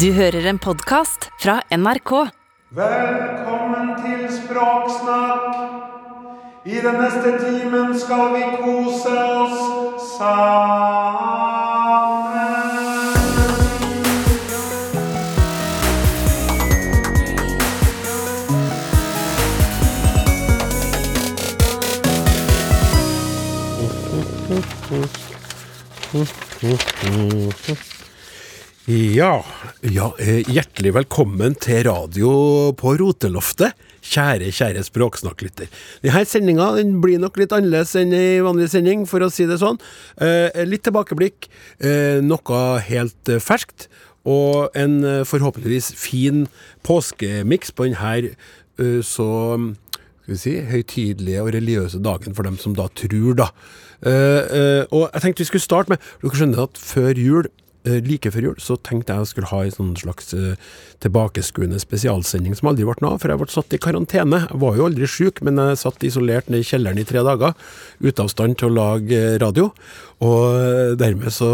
[0.00, 2.10] Du hører en podkast fra NRK.
[2.76, 5.56] Velkommen til Språksnakk.
[6.68, 9.56] I den neste timen skal vi kose oss
[10.18, 10.96] sammen.
[28.86, 29.40] Ja,
[29.82, 32.28] ja, eh, hjertelig velkommen til radio
[32.78, 33.74] på Roteloftet.
[33.98, 35.66] Kjære, kjære språksnakklytter.
[36.04, 39.58] Denne sendinga den blir nok litt annerledes enn ei vanlig sending, for å si det
[39.58, 39.80] sånn.
[40.22, 41.48] Eh, litt tilbakeblikk,
[41.80, 43.88] eh, noe helt ferskt,
[44.24, 46.46] og en forhåpentligvis fin
[46.84, 48.36] påskemiks på denne
[49.02, 49.28] så
[50.22, 53.50] skal vi si, høytidelige og religiøse dagen for dem som da tror, da.
[54.02, 57.46] Og jeg tenkte vi skulle starte med Dere skjønner at før jul
[58.06, 60.54] like før jul så tenkte jeg jeg skulle ha en sånn slags eh,
[61.04, 64.42] tilbakeskuende spesialsending som aldri ble noe av, for jeg ble satt i karantene.
[64.46, 67.56] Jeg var jo aldri syk, men jeg satt isolert nede i kjelleren i tre dager,
[68.02, 69.70] ute av stand til å lage eh, radio.
[70.24, 71.48] Og eh, dermed så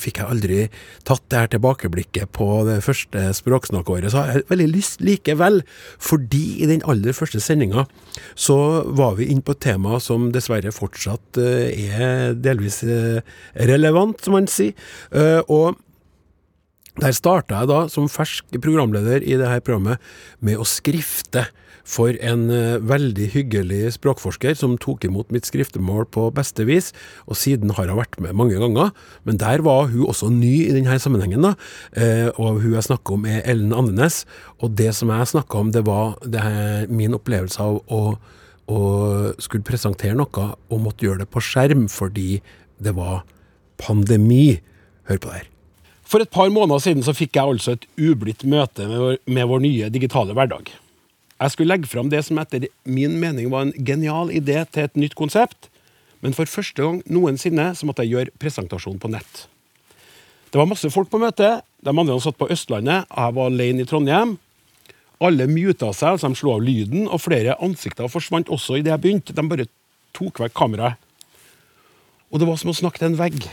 [0.00, 0.58] fikk jeg aldri
[1.06, 4.08] tatt det her tilbakeblikket på det første språksnakkåret.
[4.12, 5.60] Så har jeg veldig lyst likevel,
[6.00, 7.84] fordi i den aller første sendinga
[8.34, 8.58] så
[8.96, 13.20] var vi inne på et tema som dessverre fortsatt eh, er delvis eh,
[13.68, 14.72] relevant, som man sier.
[15.52, 15.76] Og
[16.96, 20.00] der starta jeg da, som fersk programleder i det her programmet,
[20.40, 21.44] med å skrifte
[21.86, 26.90] for en eh, veldig hyggelig språkforsker som tok imot mitt skriftemål på beste vis,
[27.30, 28.90] og siden har hun vært med mange ganger.
[29.28, 31.54] Men der var hun også ny i denne sammenhengen, da.
[31.94, 34.24] Eh, og hun jeg snakker om er Ellen Andenes.
[34.58, 36.42] Og det som jeg snakka om, det var det
[36.90, 38.02] min opplevelse av å,
[38.66, 38.80] å
[39.38, 42.40] skulle presentere noe og måtte gjøre det på skjerm fordi
[42.82, 43.22] det var
[43.80, 44.58] pandemi.
[45.06, 45.52] Hør på det her.
[46.06, 49.48] For et par måneder siden så fikk jeg altså et ublidt møte med vår, med
[49.50, 50.70] vår nye digitale hverdag.
[51.36, 54.96] Jeg skulle legge fram det som etter min mening var en genial idé til et
[54.96, 55.68] nytt konsept,
[56.24, 59.44] men for første gang noensinne så måtte jeg gjøre presentasjon på nett.
[60.48, 63.88] Det var masse folk på møtet, de andre satt på Østlandet, jeg var alene i
[63.88, 64.38] Trondheim.
[65.20, 69.02] Alle muta seg, altså de slo av lyden, og flere ansikter forsvant også idet jeg
[69.04, 69.36] begynte.
[69.36, 69.68] De bare
[70.16, 70.96] tok vekk kameraet.
[72.32, 73.44] Og det var som å snakke til en vegg.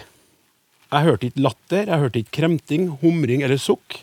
[0.94, 4.00] Jeg hørte ikke latter, jeg hørte ikke kremting, humring eller sukk.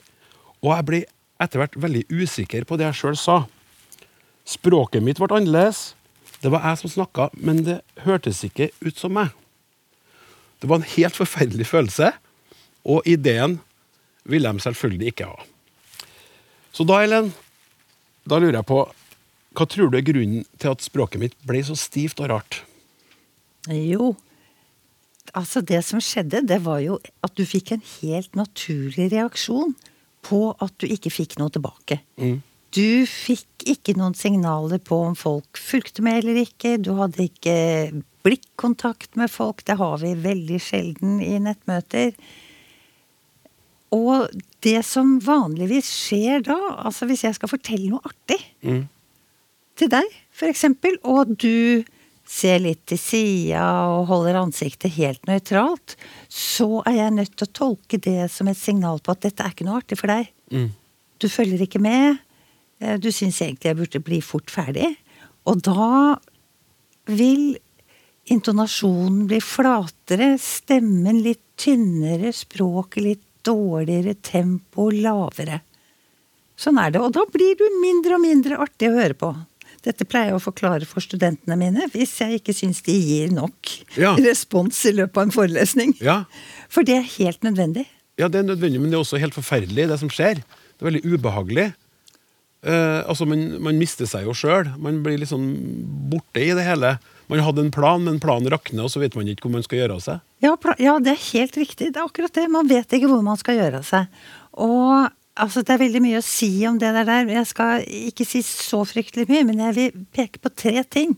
[0.60, 1.00] Og jeg ble
[1.40, 3.38] etter hvert veldig usikker på det jeg sjøl sa.
[4.48, 5.94] Språket mitt ble annerledes.
[6.40, 9.34] Det var jeg som snakka, men det hørtes ikke ut som meg.
[10.60, 12.12] Det var en helt forferdelig følelse,
[12.84, 13.58] og ideen
[14.28, 15.44] ville de selvfølgelig ikke ha.
[16.72, 17.32] Så da, Ellen,
[18.28, 18.80] da lurer jeg på
[19.58, 22.60] Hva tror du er grunnen til at språket mitt ble så stivt og rart?
[23.68, 24.14] Jo,
[25.34, 29.74] altså det som skjedde, det var jo at du fikk en helt naturlig reaksjon
[30.24, 31.98] på at du ikke fikk noe tilbake.
[32.74, 36.76] Du fikk ikke noen signaler på om folk fulgte med eller ikke.
[36.78, 37.56] Du hadde ikke
[38.24, 39.64] blikkontakt med folk.
[39.66, 42.14] Det har vi veldig sjelden i nettmøter.
[43.96, 44.30] Og
[44.62, 48.38] det som vanligvis skjer da, altså hvis jeg skal fortelle noe artig
[49.80, 50.06] til deg,
[50.46, 51.82] eksempel, og du
[52.30, 55.96] ser litt til sida og holder ansiktet helt nøytralt,
[56.30, 59.56] så er jeg nødt til å tolke det som et signal på at dette er
[59.56, 60.30] ikke noe artig for deg.
[61.18, 62.22] Du følger ikke med.
[62.80, 64.94] Eh, Du syns egentlig jeg burde bli fort ferdig.
[65.48, 66.18] Og da
[67.10, 67.56] vil
[68.30, 75.62] intonasjonen bli flatere, stemmen litt tynnere, språket litt dårligere, tempo lavere.
[76.60, 77.00] Sånn er det.
[77.00, 79.30] Og da blir du mindre og mindre artig å høre på.
[79.80, 83.70] Dette pleier jeg å forklare for studentene mine hvis jeg ikke syns de gir nok
[83.96, 84.12] Ja.
[84.28, 85.94] respons i løpet av en forelesning.
[86.04, 86.24] Ja,
[86.68, 87.86] For det er helt nødvendig.
[88.20, 90.42] Ja, det er nødvendig, men det er også helt forferdelig, det som skjer.
[90.44, 91.70] Det er veldig ubehagelig.
[92.60, 94.68] Eh, altså, man, man mister seg jo sjøl.
[94.80, 95.46] Man blir liksom
[96.12, 96.96] borte i det hele.
[97.30, 99.84] Man hadde en plan, men planen rakner, og så vet man ikke hvor man skal
[99.84, 100.26] gjøre av seg.
[100.42, 101.92] Ja, ja, det er helt riktig.
[101.94, 102.48] Det er akkurat det.
[102.52, 104.22] Man vet ikke hvor man skal gjøre av seg.
[104.60, 105.08] Og
[105.40, 107.12] altså, det er veldig mye å si om det der.
[107.30, 111.14] Jeg skal ikke si så fryktelig mye, men jeg vil peke på tre ting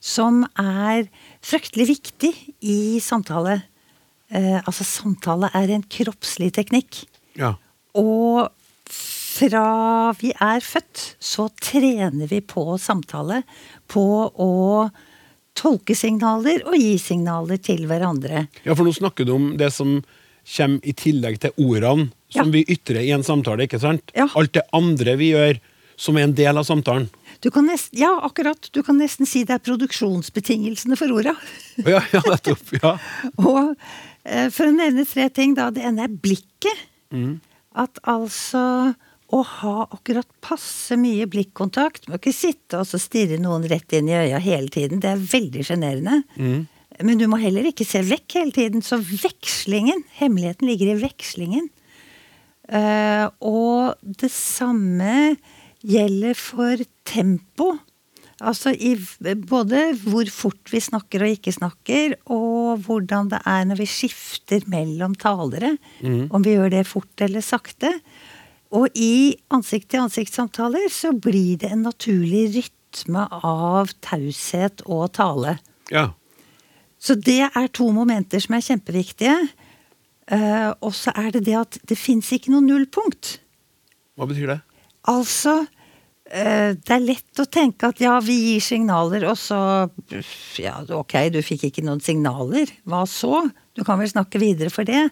[0.00, 1.10] som er
[1.44, 2.32] fryktelig viktig
[2.66, 3.60] i samtale.
[4.32, 7.04] Eh, altså, samtale er en kroppslig teknikk.
[7.38, 7.54] Ja.
[7.98, 8.48] Og
[9.30, 9.64] fra
[10.20, 13.42] vi er født, så trener vi på samtale.
[13.90, 14.50] På å
[15.60, 18.46] tolke signaler og gi signaler til hverandre.
[18.64, 20.00] ja, for nå snakker du om det som
[20.56, 22.52] kommer i tillegg til ordene som Ja.
[22.54, 24.10] vi ytrer i en samtale, ikke sant?
[24.14, 24.28] Ja.
[24.34, 25.58] Alt det andre vi gjør
[26.00, 27.08] som er en del av samtalen.
[27.42, 28.70] Du kan nesten, ja, akkurat.
[28.72, 31.34] Du kan nesten si det er produksjonsbetingelsene for orda.
[31.84, 32.72] Ja, ja nettopp.
[32.82, 32.94] Ja.
[33.38, 33.74] Og
[34.24, 35.70] eh, for å nevne tre ting, da.
[35.70, 36.86] Det ene er blikket.
[37.74, 38.94] at altså
[39.30, 44.16] å ha akkurat passe mye blikkontakt Må ikke sitte og stirre noen rett inn i
[44.18, 45.02] øya hele tiden.
[45.02, 46.22] Det er veldig sjenerende.
[47.06, 48.82] Men du må heller ikke se vekk hele tiden.
[48.84, 51.70] Så vekslingen, hemmeligheten ligger i vekslingen.
[52.70, 55.36] Uh, og det samme
[55.86, 57.72] gjelder for tempo.
[58.40, 58.94] Altså i
[59.50, 64.64] både hvor fort vi snakker og ikke snakker, og hvordan det er når vi skifter
[64.72, 65.74] mellom talere.
[66.32, 67.92] Om vi gjør det fort eller sakte.
[68.70, 75.56] Og i ansikt-til-ansikt-samtaler så blir det en naturlig rytme av taushet og tale.
[75.90, 76.12] Ja.
[77.00, 79.34] Så det er to momenter som er kjempeviktige.
[80.30, 83.40] Uh, og så er det det at det fins ikke noe nullpunkt.
[84.14, 84.58] Hva betyr det?
[85.10, 89.58] Altså uh, Det er lett å tenke at ja, vi gir signaler, og så
[90.60, 92.70] Ja, ok, du fikk ikke noen signaler.
[92.86, 93.42] Hva så?
[93.74, 95.08] Du kan vel snakke videre for det.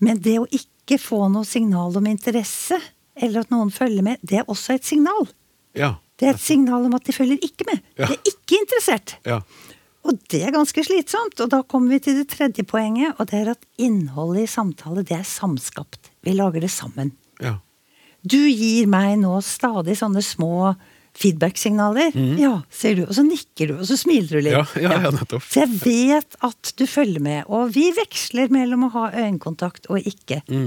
[0.00, 2.78] Men det å ikke få noe signal om interesse,
[3.16, 5.28] eller at noen følger med, det er også et signal.
[5.78, 5.94] Ja.
[6.18, 7.82] Det er et signal om at de følger ikke med.
[7.98, 8.08] Ja.
[8.08, 9.16] De er ikke interessert.
[9.26, 9.40] Ja.
[10.04, 11.38] Og det er ganske slitsomt.
[11.40, 15.04] Og da kommer vi til det tredje poenget, og det er at innholdet i samtale,
[15.06, 16.12] det er samskapt.
[16.24, 17.14] Vi lager det sammen.
[17.42, 17.56] Ja.
[18.24, 20.74] Du gir meg nå stadig sånne små
[21.14, 22.14] feedback-signaler.
[22.40, 23.04] Ja, sier du.
[23.06, 24.56] Og så nikker du, og så smiler du litt.
[24.82, 25.44] Ja, ja, nettopp.
[25.46, 27.44] Så jeg vet at du følger med.
[27.46, 30.40] Og vi veksler mellom å ha øyekontakt og ikke.
[30.48, 30.64] Ja,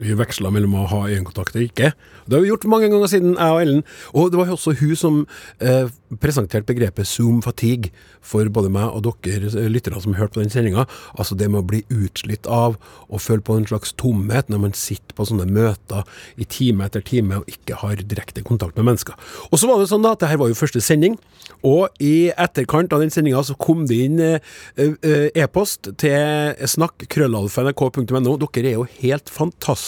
[0.00, 1.92] vi veksla mellom å ha øyekontakt og ikke.
[2.26, 3.82] Det har vi gjort mange ganger siden, jeg og Ellen.
[4.16, 5.18] Og det var også hun som
[5.60, 5.90] eh,
[6.22, 7.92] presenterte begrepet zoom fatigue
[8.24, 10.86] for både meg og dere eh, lyttere som hørte på den sendinga.
[11.16, 14.76] Altså det med å bli utslitt av og føle på en slags tomhet når man
[14.76, 16.06] sitter på sånne møter
[16.40, 19.16] i time etter time og ikke har direkte kontakt med mennesker.
[19.50, 21.18] Og så var det sånn da at det her var jo første sending,
[21.66, 24.40] og i etterkant av den sendinga så kom det inn eh,
[24.78, 28.36] eh, e-post til snakk.krøllalfa.nrk.no.
[28.40, 29.32] Dere er jo helt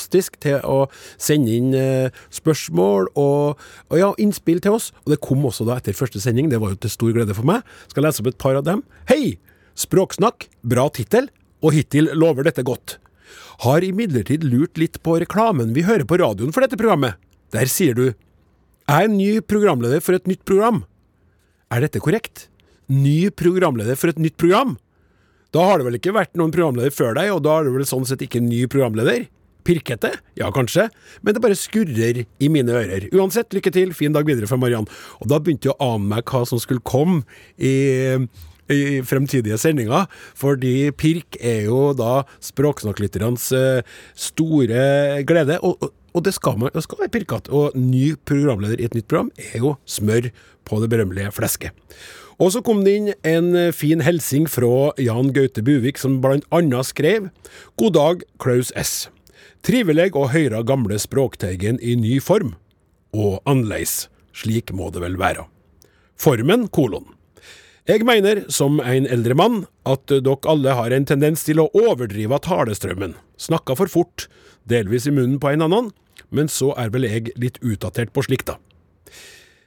[0.03, 0.89] fantastisk til å
[1.19, 3.59] sende inn eh, spørsmål og,
[3.91, 4.93] og ja, innspill til oss.
[5.05, 7.45] Og det kom også da etter første sending, det var jo til stor glede for
[7.45, 7.63] meg.
[7.89, 8.83] Skal lese opp et par av dem.
[9.09, 9.39] Hei!
[9.75, 11.31] Språksnakk, bra tittel,
[11.63, 12.99] og hittil lover dette godt.
[13.65, 17.17] Har imidlertid lurt litt på reklamen vi hører på radioen for dette programmet.
[17.53, 20.83] Der sier du Jeg er ny programleder for et nytt program.
[21.73, 22.49] Er dette korrekt?
[22.91, 24.77] Ny programleder for et nytt program?
[25.53, 27.89] Da har det vel ikke vært noen programleder før deg, og da er det vel
[27.89, 29.29] sånn sett ikke ny programleder?
[29.67, 30.13] Pirkete?
[30.39, 30.89] Ja, kanskje,
[31.23, 33.09] men det bare skurrer i mine ører.
[33.15, 34.89] Uansett, lykke til, fin dag videre fra Mariann.
[35.21, 37.23] Og da begynte jeg å ane meg hva som skulle komme
[37.57, 38.17] i,
[38.73, 45.61] i fremtidige sendinger, fordi pirk er jo da språksnakklytternes eh, store glede.
[45.63, 47.53] og, og det skal, man, det skal være pirkete.
[47.53, 50.29] Og ny programleder i et nytt program er jo smør
[50.69, 51.73] på det berømmelige flesket.
[52.43, 56.89] Og så kom det inn en fin hilsing fra Jan Gaute Buvik, som blant annet
[56.89, 57.29] skrev
[57.79, 59.07] God dag, Klaus S.
[59.63, 62.57] Trivelig å høre gamle Språkteigen i ny form.
[63.15, 64.09] Og annerledes.
[64.35, 65.45] Slik må det vel være.
[66.19, 67.07] Formen, kolon.
[67.87, 72.39] Jeg mener, som en eldre mann, at dere alle har en tendens til å overdrive
[72.43, 73.15] talestrømmen.
[73.39, 74.29] snakke for fort,
[74.67, 75.91] delvis i munnen på en annen,
[76.31, 78.59] men så er vel jeg litt utdatert på slikt, da.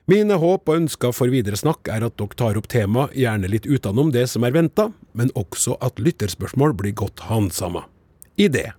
[0.08, 3.66] Mine håp og ønsker for videre snakk er at dere tar opp tema, gjerne litt
[3.66, 7.88] utenom det som er venta, men også at lytterspørsmål blir godt handsama.
[8.38, 8.74] Idé.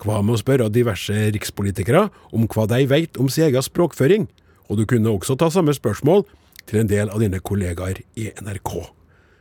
[0.00, 4.28] Hva med å spørre diverse rikspolitikere om hva de vet om sin egen språkføring?
[4.70, 6.24] Og du kunne også ta samme spørsmål
[6.70, 8.72] til en del av dine kollegaer i NRK.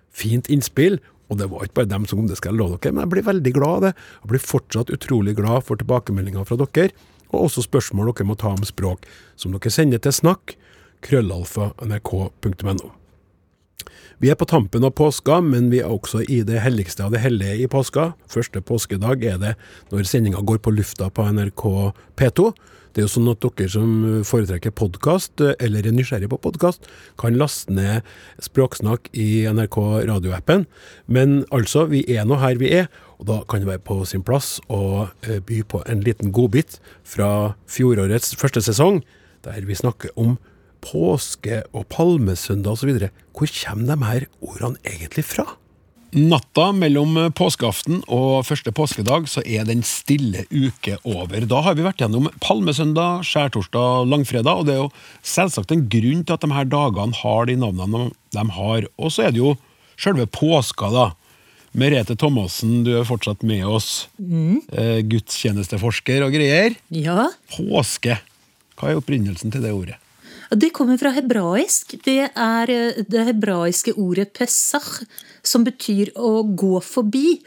[0.09, 2.95] Fint innspill, og det var ikke bare dem som kom, det skal jeg love dere,
[2.95, 3.93] men jeg blir veldig glad av det.
[4.23, 6.91] Jeg blir fortsatt utrolig glad for tilbakemeldinger fra dere,
[7.29, 9.05] og også spørsmål dere må ta om språk,
[9.39, 10.57] som dere sender til snakk,
[11.05, 12.89] krøllalfa, nrk.no.
[14.19, 17.21] Vi er på tampen av påska, men vi er også i det helligste av det
[17.23, 18.09] hellige i påska.
[18.27, 19.53] Første påskedag er det
[19.93, 21.63] når sendinga går på lufta på NRK
[22.19, 22.49] P2.
[22.91, 23.93] Det er jo sånn at dere som
[24.27, 26.89] foretrekker podkast, eller er nysgjerrig på podkast,
[27.21, 28.03] kan laste ned
[28.43, 29.79] Språksnakk i NRK
[30.11, 30.67] radioappen.
[31.07, 32.91] Men altså, vi er nå her vi er,
[33.23, 36.81] og da kan det være på sin plass å eh, by på en liten godbit
[37.07, 38.99] fra fjorårets første sesong,
[39.47, 40.35] der vi snakker om
[40.85, 43.09] påske og palmesøndag osv.
[43.35, 45.47] Hvor kommer de her ordene egentlig fra?
[46.09, 51.45] Natta mellom påskeaften og første påskedag så er den stille uke over.
[51.45, 54.89] Da har vi vært gjennom palmesøndag, skjærtorsdag, langfredag, og det er jo
[55.21, 58.89] selvsagt en grunn til at de her dagene har de navnene de har.
[58.97, 59.53] Og så er det jo
[59.99, 61.07] sjølve påska, da.
[61.77, 64.07] Merete Thomassen, du er fortsatt med oss.
[64.17, 64.65] Mm.
[65.11, 66.73] gudstjenesteforsker og greier.
[66.89, 68.17] Ja, Påske.
[68.79, 69.99] Hva er opprinnelsen til det ordet?
[70.57, 71.97] Det kommer fra hebraisk.
[72.05, 75.03] Det er eh, det hebraiske ordet pesach,
[75.43, 77.39] som betyr å gå forbi.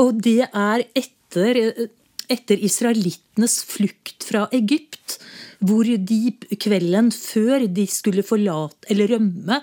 [0.00, 1.88] Og det er etter
[2.32, 5.18] etter israelittenes flukt fra Egypt,
[5.64, 6.20] hvor de
[6.60, 9.60] kvelden før de skulle forlate eller rømme,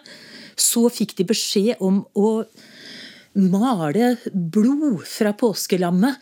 [0.58, 2.42] så fikk de beskjed om å
[3.32, 6.20] male blod fra påskelammet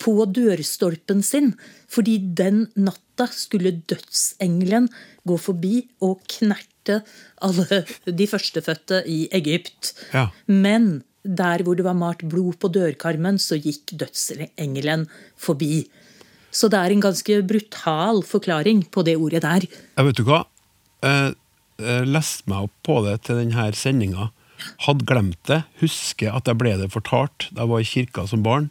[0.00, 1.50] på dørstolpen sin,
[1.90, 4.86] fordi den natta skulle dødsengelen
[5.28, 7.00] gå forbi og knerte
[7.44, 9.92] alle de førstefødte i Egypt.
[10.14, 10.28] Ja.
[10.46, 15.06] Men der hvor det var malt blod på dørkarmen, så gikk dødsengelen
[15.38, 15.84] forbi.
[16.52, 19.66] Så det er en ganske brutal forklaring på det ordet der.
[19.96, 20.42] Jeg vet du hva?
[21.02, 21.34] Jeg,
[21.80, 24.28] jeg leste meg opp på det til denne sendinga.
[24.84, 25.62] Hadde glemt det.
[25.80, 28.70] Husker at jeg ble det fortalt da jeg var i kirka som barn.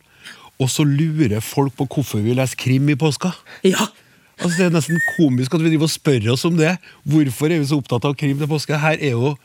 [0.62, 3.32] Og så lurer folk på hvorfor vi leser krim i påska.
[3.66, 3.88] Ja,
[4.42, 6.74] Altså Det er nesten komisk at vi driver og spør oss om det.
[7.08, 8.78] Hvorfor er vi så opptatt av krim til påske?
[8.82, 9.36] Her er jo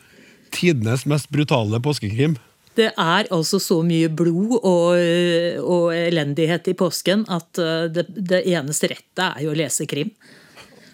[0.55, 2.37] tidenes mest brutale påskekrim.
[2.77, 4.97] Det er altså så mye blod og,
[5.65, 10.11] og elendighet i påsken at uh, det, det eneste rette er jo å lese krim.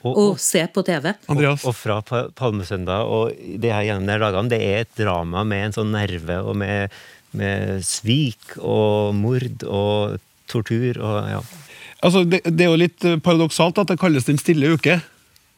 [0.03, 1.13] Og, Og se på TV.
[1.31, 1.63] Andreas?
[1.63, 5.45] Og, og fra Pa- Palmesøndag og det her gjennom de dagene, det er et drama
[5.47, 6.91] med en sånn nerve og med,
[7.39, 10.17] med svik og mord og
[10.51, 11.39] tortur og ja.
[12.03, 14.99] Altså, det, det er jo litt eh, paradoksalt at det kalles Den stille uke.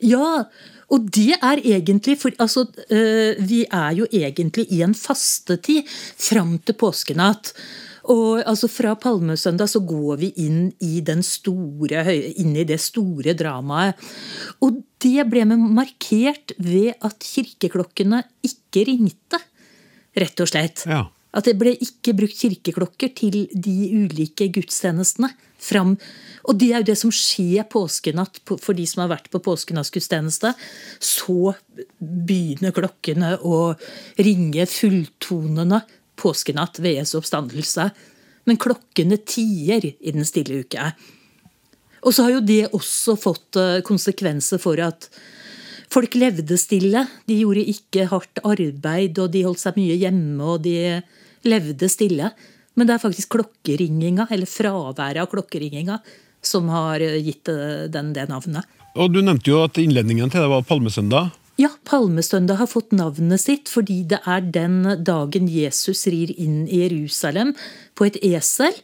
[0.03, 0.45] Ja,
[0.93, 6.57] og det er egentlig for altså, øh, Vi er jo egentlig i en fastetid fram
[6.59, 7.53] til påskenatt.
[8.11, 13.33] Og altså Fra palmesøndag så går vi inn i, den store, inn i det store
[13.37, 13.97] dramaet.
[14.61, 19.41] Og det ble markert ved at kirkeklokkene ikke ringte,
[20.15, 20.85] rett og slett.
[20.85, 21.07] Ja.
[21.35, 23.75] At det ble ikke brukt kirkeklokker til de
[24.05, 25.33] ulike gudstjenestene.
[25.65, 25.95] Fram.
[26.45, 30.53] Og det er jo det som skjer påskenatt for de som har vært på påskenattsgudstjeneste.
[31.01, 31.55] Så
[31.99, 33.73] begynner klokkene å
[34.21, 35.81] ringe fulltonende
[36.21, 37.89] påskenatt ved Jesu oppstandelse.
[38.45, 40.91] Men klokkene tier i den stille uke.
[42.05, 45.07] Og så har jo det også fått eh, konsekvenser for at
[45.93, 47.07] folk levde stille.
[47.25, 51.01] De gjorde ikke hardt arbeid, og de holdt seg mye hjemme, og de
[51.49, 52.29] levde stille.
[52.75, 55.97] Men det er faktisk klokkeringinga, eller fraværet av klokkeringinga,
[56.49, 58.65] som har eh, gitt eh, den det navnet.
[58.95, 61.33] Og Du nevnte jo at innledningen til det var palmesøndag.
[61.59, 66.81] Ja, Palmesøndag har fått navnet sitt fordi det er den dagen Jesus rir inn i
[66.83, 67.53] Jerusalem
[67.95, 68.75] på et esel.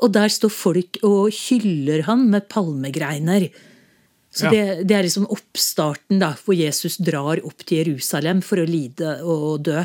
[0.00, 3.48] Og der står folk og hyller han med palmegreiner.
[4.32, 4.50] Så Ja.
[4.52, 9.18] det, det er liksom oppstarten da, hvor Jesus drar opp til Jerusalem for å lide
[9.24, 9.84] og dø.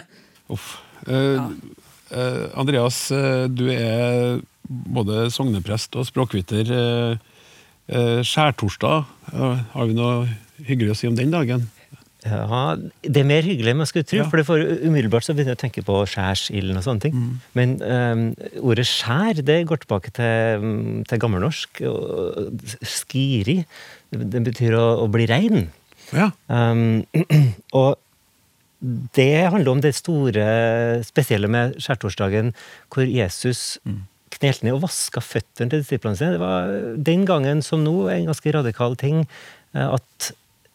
[0.51, 0.73] Uff.
[1.07, 1.39] Eh,
[2.11, 6.71] eh, Andreas, eh, du er både sogneprest og språkviter.
[6.71, 7.35] Eh,
[7.91, 10.25] eh, skjærtorsdag, har vi noe
[10.67, 11.69] hyggelig å si om den dagen?
[12.21, 14.19] Ja, Det er mer hyggelig enn man skulle tro.
[14.19, 14.27] Ja.
[14.29, 17.15] for det får, Umiddelbart så begynner jeg å tenke på skjærsilden og sånne ting.
[17.57, 18.21] Men um,
[18.61, 21.81] ordet skjær det går tilbake til, mm, til gammelnorsk.
[22.85, 23.63] Skiri.
[24.11, 25.71] Det, betyr å, å bli rein.
[26.13, 26.29] Ja.
[26.45, 27.01] Um,
[27.81, 27.97] og
[29.17, 30.45] det handler om det store
[31.05, 32.53] spesielle med skjærtorsdagen,
[32.93, 33.79] hvor Jesus
[34.41, 36.35] knelte ned og vaska føttene til disiplene sine.
[36.35, 36.71] Det var
[37.11, 40.31] den gangen som nå en ganske radikal ting eh, at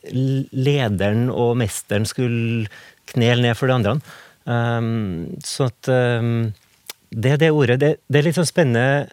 [0.07, 2.71] lederen og mesteren skulle
[3.11, 3.99] knele ned for de andre.
[4.47, 6.53] Um, så at um,
[7.11, 7.79] det er det ordet.
[7.83, 9.07] Det, er litt sånn spennende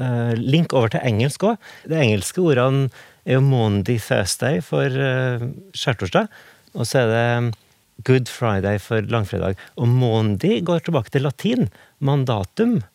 [0.00, 1.68] eh, link over til engelsk òg.
[1.88, 2.88] De engelske ordene
[3.24, 5.44] er jo Monday Thursday for uh,
[5.76, 6.32] skjærtorsdag,
[6.74, 7.54] og så er det
[8.04, 9.60] Good Friday for langfredag.
[9.78, 11.70] Og Monday går tilbake til latin,
[12.04, 12.93] mandatum, eh,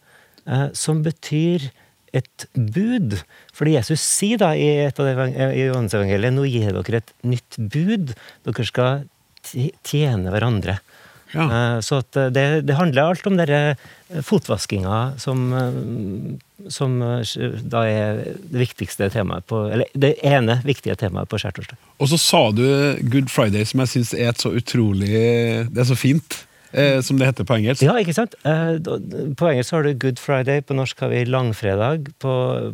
[0.74, 1.70] som betyr
[2.16, 3.20] et bud.
[3.54, 7.14] Fordi Jesus sier da i et av de evang- i Johannes-evangeliet nå gir dere et
[7.22, 8.16] nytt bud.
[8.48, 9.04] Dere skal
[9.86, 10.80] tjene hverandre.
[11.34, 11.46] Ja.
[11.46, 13.78] Eh, Så eh, det, det handler alt om denne
[14.26, 17.38] fotvaskinga som, eh, som eh,
[17.70, 21.78] da er det viktigste temaet på Eller det ene viktige temaet på skjærtorsdag.
[22.02, 22.66] Og så sa du
[23.14, 25.14] Good Friday, som jeg syns er et så utrolig
[25.70, 26.42] Det er så fint,
[26.74, 27.84] eh, som det heter på engelsk.
[27.86, 28.38] Ja, ikke sant?
[28.48, 28.78] Eh,
[29.40, 32.10] På engelsk har du Good Friday, på norsk har vi langfredag.
[32.20, 32.34] På,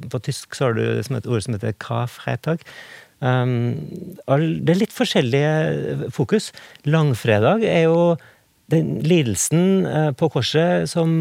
[0.10, 2.64] på tysk har du et ord som heter Karfreitag.
[3.24, 3.80] Um,
[4.28, 6.52] det er litt forskjellige fokus.
[6.86, 8.00] Langfredag er jo
[8.74, 11.12] den lidelsen eh, på korset som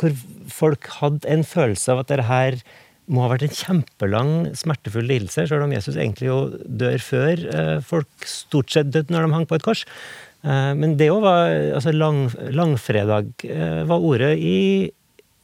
[0.00, 0.14] Hvor
[0.48, 2.56] folk hadde en følelse av at det her
[3.12, 7.78] må ha vært en kjempelang, smertefull lidelse, selv om Jesus egentlig jo dør før eh,
[7.84, 9.82] folk stort sett døde når de hang på et kors.
[10.42, 14.90] Eh, Men det òg var altså lang, Langfredag eh, var ordet i,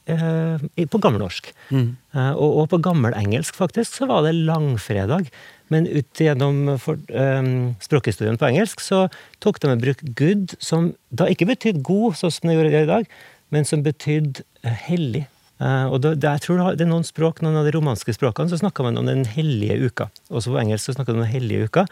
[0.07, 1.53] eh, i på gammelnorsk.
[1.71, 1.97] Mm.
[2.35, 5.31] Og, og på gammelengelsk faktisk så var det langfredag.
[5.69, 7.49] Men ut gjennom for, eh,
[7.85, 9.07] språkhistorien på engelsk så
[9.45, 12.93] tok de i bruk good, som da ikke betydde god, sånn som det gjorde i
[12.93, 13.11] dag,
[13.51, 14.45] men som betydde
[14.89, 15.27] hellig.
[15.59, 18.51] Uh, og da, det, jeg tror det er noen språk, noen av de romanske språkene,
[18.51, 20.07] så snakker man om den hellige uka.
[20.31, 21.87] Også på engelsk så snakker man om den hellige uka.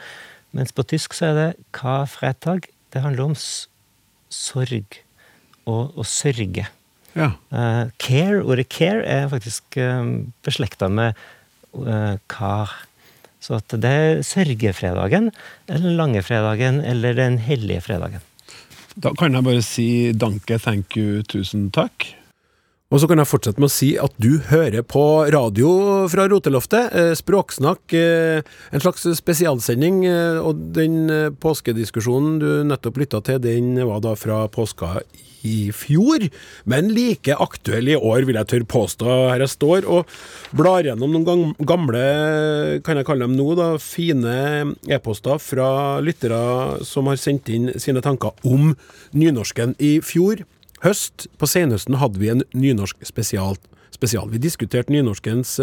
[0.54, 2.68] Mens på tysk så er det hva fredag.
[2.96, 3.36] Det handler om
[4.32, 5.00] sorg
[5.68, 6.64] og, og sørge.
[7.16, 7.30] Ja.
[7.52, 11.16] Uh, care, Ordet care er faktisk uh, beslekta med
[11.76, 12.72] uh, kar.
[13.40, 15.28] Så at det er sørgefredagen,
[15.68, 18.24] eller langefredagen, eller den hellige fredagen.
[18.96, 22.08] Da kan jeg bare si danke, thank you, tusen takk.
[22.86, 25.02] Og så kan jeg fortsette med å si at du hører på
[25.34, 25.70] radio
[26.06, 26.92] fra Roteloftet.
[26.94, 30.04] Eh, Språksnakk, eh, en slags spesialsending.
[30.06, 35.00] Eh, og den påskediskusjonen du nettopp lytta til, den var da fra påska
[35.42, 36.30] i fjor.
[36.64, 39.30] Men like aktuell i år, vil jeg tørre påstå.
[39.32, 40.06] Her jeg står og
[40.54, 47.10] blar gjennom noen gamle, kan jeg kalle dem nå, da, fine e-poster fra lyttere som
[47.10, 48.76] har sendt inn sine tanker om
[49.10, 50.46] nynorsken i fjor
[50.84, 53.56] høst, på senhøsten, hadde vi en nynorsk spesial.
[53.90, 54.28] spesial.
[54.28, 55.56] Vi diskuterte nynorskens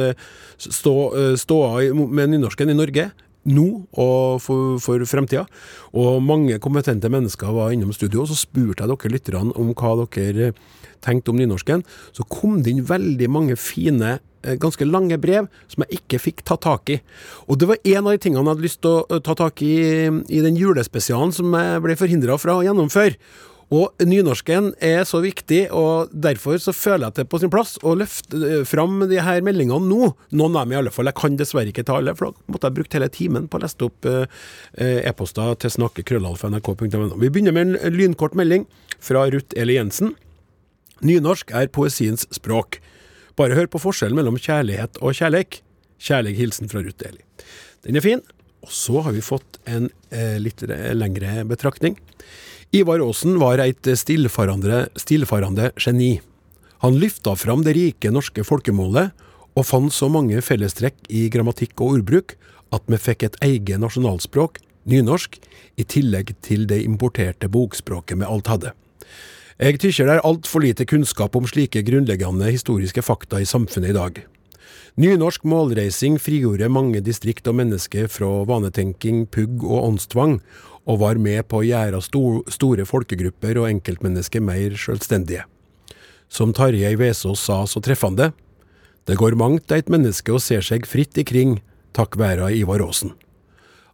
[0.57, 3.11] stå, eh, ståa med nynorsken i Norge
[3.45, 3.65] nå
[3.99, 5.45] og for, for fremtida.
[5.93, 9.95] Og mange kompetente mennesker var innom studio, og så spurte jeg dere lytterne om hva
[10.05, 10.53] dere
[11.03, 11.83] tenkte om nynorsken.
[12.15, 16.43] Så kom det inn veldig mange fine, eh, ganske lange brev som jeg ikke fikk
[16.47, 17.01] ta tak i.
[17.49, 19.73] Og det var en av de tingene jeg hadde lyst til å ta tak i
[20.07, 23.19] i den julespesialen som jeg ble forhindra fra å gjennomføre.
[23.71, 27.51] Og nynorsken er så viktig, og derfor så føler jeg at det er på sin
[27.53, 30.11] plass å løfte eh, fram de her meldingene nå.
[30.35, 31.09] Noen av dem i alle fall.
[31.09, 33.63] Jeg kan dessverre ikke ta alle, for da måtte jeg brukt hele timen på å
[33.63, 34.27] leste opp eh,
[34.77, 37.17] eh, e-poster til snakkekrøllalfa.nrk.no.
[37.21, 38.67] Vi begynner med en lynkort melding
[39.03, 40.13] fra Ruth Eli Jensen.
[41.03, 42.81] Nynorsk er poesiens språk.
[43.39, 45.63] Bare hør på forskjellen mellom kjærlighet og kjærleik.
[46.03, 47.23] Kjærlig hilsen fra Ruth Eli.
[47.87, 48.21] Den er fin.
[48.63, 49.89] Og så har vi fått en
[50.39, 50.61] litt
[50.95, 51.97] lengre betraktning.
[52.73, 56.21] Ivar Aasen var et stillfarende geni.
[56.81, 59.11] Han lyfta fram det rike norske folkemålet,
[59.53, 62.33] og fant så mange fellestrekk i grammatikk og ordbruk
[62.73, 64.57] at vi fikk et eget nasjonalspråk,
[64.89, 65.37] nynorsk,
[65.77, 68.73] i tillegg til det importerte bokspråket vi alt hadde.
[69.61, 73.99] Jeg tykker det er altfor lite kunnskap om slike grunnleggende historiske fakta i samfunnet i
[73.99, 74.23] dag.
[74.97, 80.39] Nynorsk målreising frigjorde mange distrikt og mennesker fra vanetenking, pugg og åndstvang,
[80.89, 85.45] og var med på å gjøre store folkegrupper og enkeltmennesker mer selvstendige.
[86.27, 88.31] Som Tarjei Vesaas sa så treffende,
[89.07, 91.59] det går mangt eit menneske og ser seg fritt ikring
[91.95, 93.13] takk være Ivar Aasen.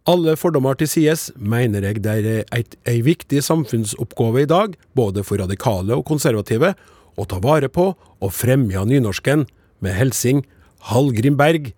[0.08, 5.22] Alle fordommer til sides, mener jeg det er eit, ei viktig samfunnsoppgave i dag, både
[5.26, 6.72] for radikale og konservative,
[7.20, 9.44] å ta vare på og fremme nynorsken,
[9.80, 10.42] med helsing
[10.90, 11.70] Hallgrim Berg,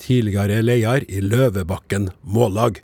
[0.00, 2.80] tidligere leder i Løvebakken Mållag.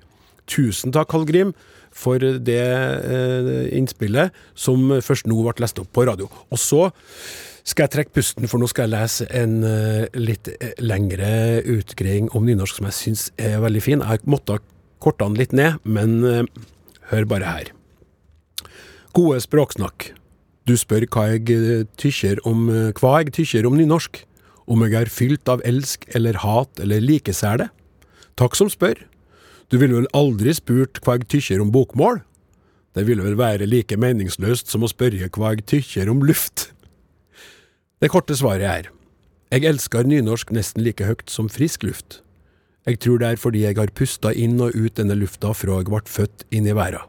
[0.49, 1.55] Tusen takk, Hallgrim,
[1.97, 6.29] for det eh, innspillet, som først nå ble lest opp på radio.
[6.53, 6.87] Og så
[7.67, 12.29] skal jeg trekke pusten, for nå skal jeg lese en eh, litt eh, lengre utgreiing
[12.37, 14.05] om nynorsk som jeg syns er veldig fin.
[14.07, 14.61] Jeg måtte
[15.03, 16.45] korte den litt ned, men eh,
[17.11, 17.73] hør bare her.
[19.17, 20.13] Gode språksnakk.
[20.67, 22.67] Du spør hva jeg tykker om,
[22.99, 24.23] hva jeg tykker om nynorsk.
[24.67, 27.69] Om jeg er fylt av elsk eller hat eller likesæle.
[28.39, 28.99] Takk som spør.
[29.71, 32.21] Du ville vel aldri spurt hva jeg tykker om bokmål?
[32.97, 36.71] Det ville vel være like meningsløst som å spørre hva jeg tykker om luft.
[38.01, 38.93] Det korte svaret er
[39.55, 42.21] jeg elsker nynorsk nesten like høyt som frisk luft.
[42.87, 45.87] Jeg tror det er fordi jeg har pusta inn og ut denne lufta fra jeg
[45.87, 47.07] ble født inn i verden.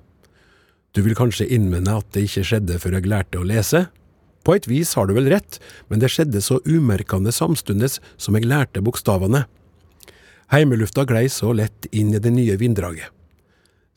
[0.93, 3.87] Du vil kanskje innvende at det ikke skjedde før jeg lærte å lese?
[4.45, 5.57] På et vis har du vel rett,
[5.89, 9.43] men det skjedde så umerkende samstundes som jeg lærte bokstavene.
[10.47, 13.11] Heimelufta glei så lett inn i det nye vinddraget.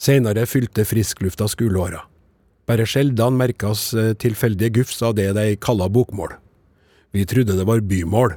[0.00, 2.00] Seinere fylte frisklufta skoleåra.
[2.66, 6.34] Bare sjeldan merkas eh, tilfeldige gufs av det de kalla bokmål.
[7.14, 8.34] Vi trodde det var bymål.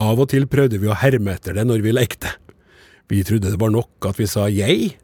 [0.00, 2.32] Av og til prøvde vi å herme etter det når vi lekte.
[3.08, 4.94] Vi trodde det var nok at vi sa jeg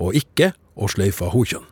[0.00, 1.66] og ikke og sløyfa hokjønn.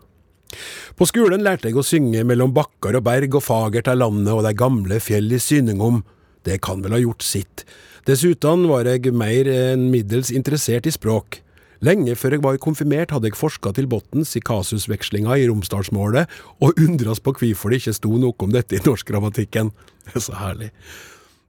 [0.98, 4.42] På skolen lærte jeg å synge mellom bakkar og berg og fagert er landet og
[4.46, 6.02] de gamle fjell i syning om.
[6.42, 7.66] Det kan vel ha gjort sitt,
[8.08, 11.42] Dessuten var jeg mer enn middels interessert i språk.
[11.84, 16.24] Lenge før jeg var konfirmert hadde jeg forska til bunns i kasusvekslinga i Romsdalsmålet,
[16.64, 19.68] og undres på hvorfor det ikke sto noe om dette i norskgrammatikken.
[20.06, 20.70] Det er så herlig.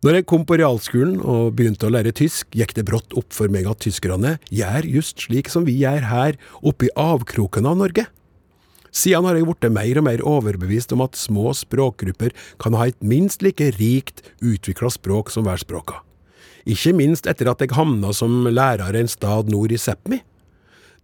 [0.03, 3.47] Når jeg kom på realskolen og begynte å lære tysk, gikk det brått opp for
[3.47, 8.03] meg at tyskerne gjør just slik som vi gjør her, oppe i avkroken av Norge.
[8.91, 12.99] Siden har jeg blitt mer og mer overbevist om at små språkgrupper kan ha et
[12.99, 16.03] minst like rikt utvikla språk som værspråka
[16.65, 20.21] ikke minst etter at jeg havna som lærer en stad nord i Sápmi.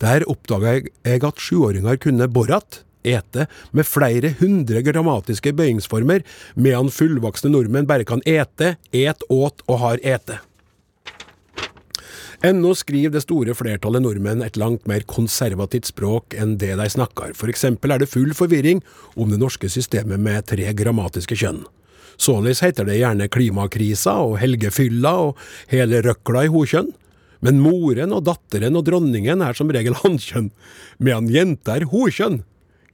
[0.03, 7.53] Der oppdaga jeg at sjuåringer kunne Borat, ete, med flere hundre grammatiske bøyingsformer, medan fullvoksne
[7.53, 10.41] nordmenn bare kan ete, et, åt og har ete.
[12.45, 17.31] Ennå skriver det store flertallet nordmenn et langt mer konservativt språk enn det de snakker.
[17.37, 18.83] For eksempel er det full forvirring
[19.15, 21.63] om det norske systemet med tre grammatiske kjønn.
[22.17, 26.91] Således heter det gjerne klimakrisa og helgefylla og hele røkla i hokjønn.
[27.45, 30.49] Men moren og datteren og dronningen er som regel hankjønn,
[31.04, 32.41] medan jenta er hokjønn.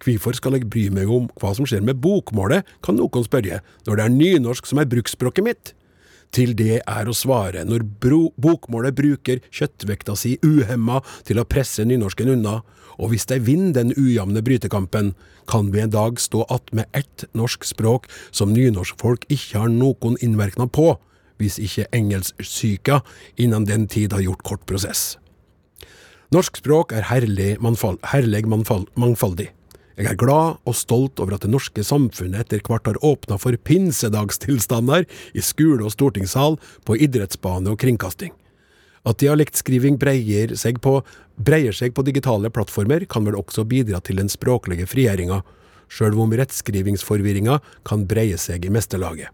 [0.02, 4.00] Hvorfor skal jeg bry meg om hva som skjer med bokmålet, kan noen spørre, når
[4.00, 5.74] det er nynorsk som er bruksspråket mitt?
[6.32, 12.32] Til det er å svare når bokmålet bruker kjøttvekta si uhemma til å presse nynorsken
[12.38, 12.62] unna,
[13.02, 15.16] og hvis de vinner den ujamne brytekampen,
[15.50, 20.70] kan vi en dag stå attmed ett norsk språk som nynorskfolk ikke har noen innvirkning
[20.70, 20.94] på,
[21.42, 23.02] hvis ikke engelsksyka
[23.42, 25.16] innen den tid har gjort kort prosess.
[26.32, 29.50] Norsk språk er herlig, mannfall, herlig mannfall, mangfoldig.
[30.00, 33.58] Jeg er glad og stolt over at det norske samfunnet etter hvert har åpna for
[33.68, 35.04] pinsedagstilstander
[35.36, 36.56] i skole og stortingssal,
[36.88, 38.32] på idrettsbane og kringkasting.
[39.08, 41.00] At dialektskriving breier seg, på,
[41.42, 45.42] breier seg på digitale plattformer, kan vel også bidra til den språklige frigjøringa,
[45.92, 49.34] sjøl om rettskrivingsforvirringa kan breie seg i mesterlaget.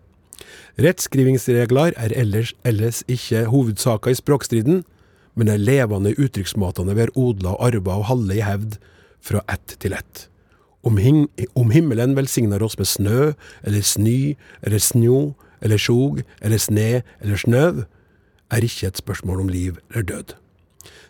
[0.81, 4.83] Rettskrivingsregler er ellers, ellers ikke hovedsaka i språkstriden,
[5.37, 8.79] men er levende uttrykksmåtene vi har odla og arva og halde i hevd
[9.25, 10.27] fra ett til ett.
[10.85, 11.25] Om, him
[11.57, 13.33] om himmelen velsigner oss med snø,
[13.67, 15.19] eller snø, eller snjo,
[15.61, 17.83] eller sjog, eller sne, eller snøv,
[18.53, 20.35] er ikke et spørsmål om liv eller død.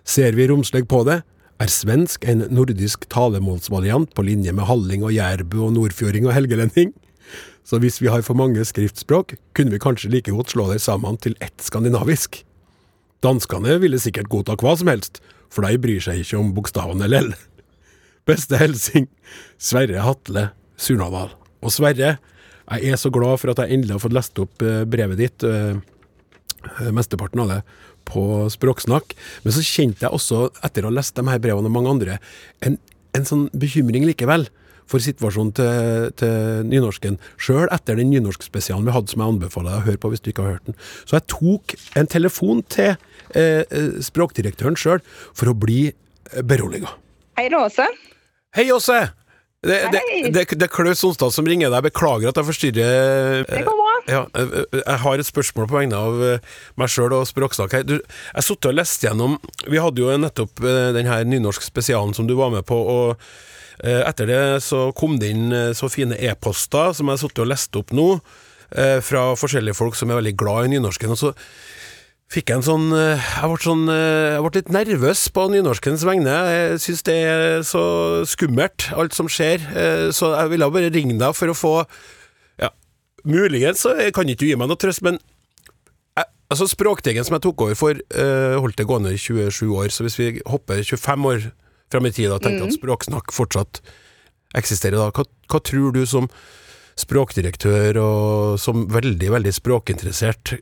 [0.08, 1.22] Ser vi romslig på det,
[1.58, 6.94] er svensk en nordisk talemålsvariant på linje med halling og jærbu og nordfjording og helgelending.
[7.68, 11.18] Så hvis vi har for mange skriftspråk, kunne vi kanskje like godt slå det sammen
[11.18, 12.44] til ett skandinavisk.
[13.26, 15.20] Danskene ville sikkert godta hva som helst,
[15.50, 17.34] for de bryr seg ikke om bokstavene lell.
[18.28, 19.10] Beste hilsing
[19.58, 21.34] Sverre Hatle Surnadal.
[21.64, 22.18] Og Sverre,
[22.68, 25.44] jeg er så glad for at jeg endelig har fått lest opp eh, brevet ditt,
[25.48, 25.80] eh,
[26.94, 27.60] mesteparten av det,
[28.08, 28.22] på
[28.54, 29.16] Språksnakk.
[29.44, 32.22] Men så kjente jeg også, etter å ha lest de her brevene og mange andre,
[32.66, 32.80] en,
[33.18, 34.48] en sånn bekymring likevel
[34.88, 37.18] for situasjonen til, til nynorsken.
[37.42, 40.32] Sjøl etter den nynorskspesialen vi hadde, som jeg anbefaler deg å høre på hvis du
[40.32, 40.80] ikke har hørt den.
[41.04, 42.94] Så jeg tok en telefon til
[43.36, 45.90] eh, språkdirektøren sjøl for å bli
[46.48, 46.96] beroliga.
[47.38, 47.86] Hei, Åse.
[48.56, 49.02] Hei, Åse!
[49.68, 50.02] Det, det,
[50.32, 51.84] det, det er Klaus Sonstad som ringer deg.
[51.90, 53.44] Beklager at jeg forstyrrer.
[53.50, 53.96] Det går bra.
[54.08, 57.76] Ja, jeg, jeg har et spørsmål på vegne av eh, meg sjøl og Språksnakk.
[57.76, 57.84] her.
[57.84, 59.36] Du, Jeg satt og leste gjennom
[59.68, 62.78] Vi hadde jo nettopp eh, den her nynorsk-spesialen som du var med på.
[62.80, 63.18] og
[63.84, 67.44] eh, etter det så kom det inn eh, så fine e-poster som jeg har sittet
[67.44, 68.08] og lest opp nå,
[68.72, 71.12] eh, fra forskjellige folk som er veldig glad i nynorsken.
[71.12, 71.34] Og så
[72.34, 76.04] fikk jeg en sånn eh, Jeg ble, sånn, eh, jeg ble litt nervøs på nynorskens
[76.08, 76.34] vegne.
[76.52, 77.84] Jeg syns det er så
[78.28, 79.64] skummelt, alt som skjer.
[79.72, 81.74] Eh, Så jeg ville bare ringe deg for å få
[82.60, 82.72] Ja,
[83.24, 85.20] muligens så kan ikke du gi meg noe trøst, men
[86.18, 88.04] jeg, altså Språkteigen som jeg tok over for,
[88.58, 89.90] holdt det gående i 27 år.
[89.94, 91.50] Så hvis vi hopper 25 år
[91.92, 93.80] fram i tid og tenker at Språksnakk fortsatt
[94.58, 96.28] eksisterer da, hva, hva tror du som
[96.98, 100.56] språkdirektør og som veldig, veldig språkinteressert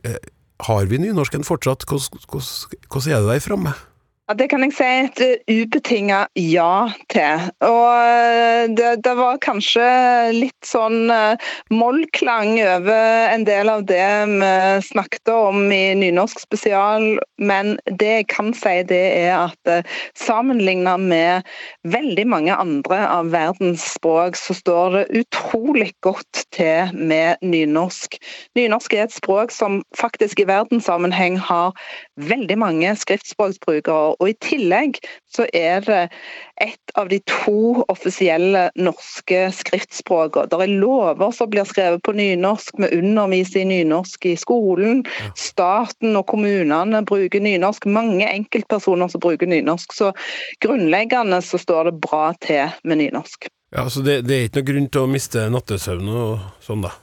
[0.64, 1.84] har vi nynorsken fortsatt?
[1.88, 3.74] Hvordan, er det der framme?
[4.26, 7.44] Ja, det kan jeg si et ubetinga ja til.
[7.62, 9.84] Og eh, det, det var kanskje
[10.34, 14.48] litt sånn eh, mollklang over en del av det vi
[14.82, 19.86] snakket om i Nynorsk spesial, men det jeg kan si det er at
[20.18, 21.46] sammenligna med
[21.86, 28.18] veldig mange andre av verdens språk, så står det utrolig godt til med nynorsk.
[28.58, 31.78] Nynorsk er et språk som faktisk i verdenssammenheng har
[32.18, 34.15] veldig mange skriftspråksbrukere.
[34.20, 35.00] Og i tillegg
[35.30, 36.02] så er det
[36.62, 40.48] et av de to offisielle norske skriftspråkene.
[40.50, 45.04] Det er lover som blir skrevet på nynorsk, vi underviser i nynorsk i skolen.
[45.36, 47.88] Staten og kommunene bruker nynorsk.
[47.90, 49.92] Mange enkeltpersoner som bruker nynorsk.
[49.96, 50.12] Så
[50.64, 53.50] grunnleggende så står det bra til med nynorsk.
[53.76, 56.94] Ja, så det, det er ikke noe grunn til å miste nattesøvnen og sånn, da?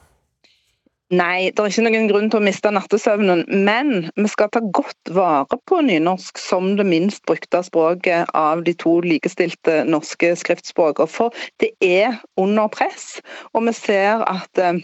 [1.12, 5.10] Nei, det er ikke noen grunn til å miste nattesøvnen, men vi skal ta godt
[5.12, 11.10] vare på nynorsk som det minst brukte språket av de to likestilte norske skriftspråkene.
[11.12, 13.18] For det er under press,
[13.52, 14.80] og vi ser at eh,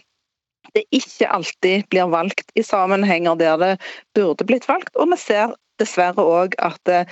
[0.76, 3.72] det ikke alltid blir valgt i sammenhenger der det
[4.14, 7.08] burde blitt valgt, og vi ser dessverre òg at eh,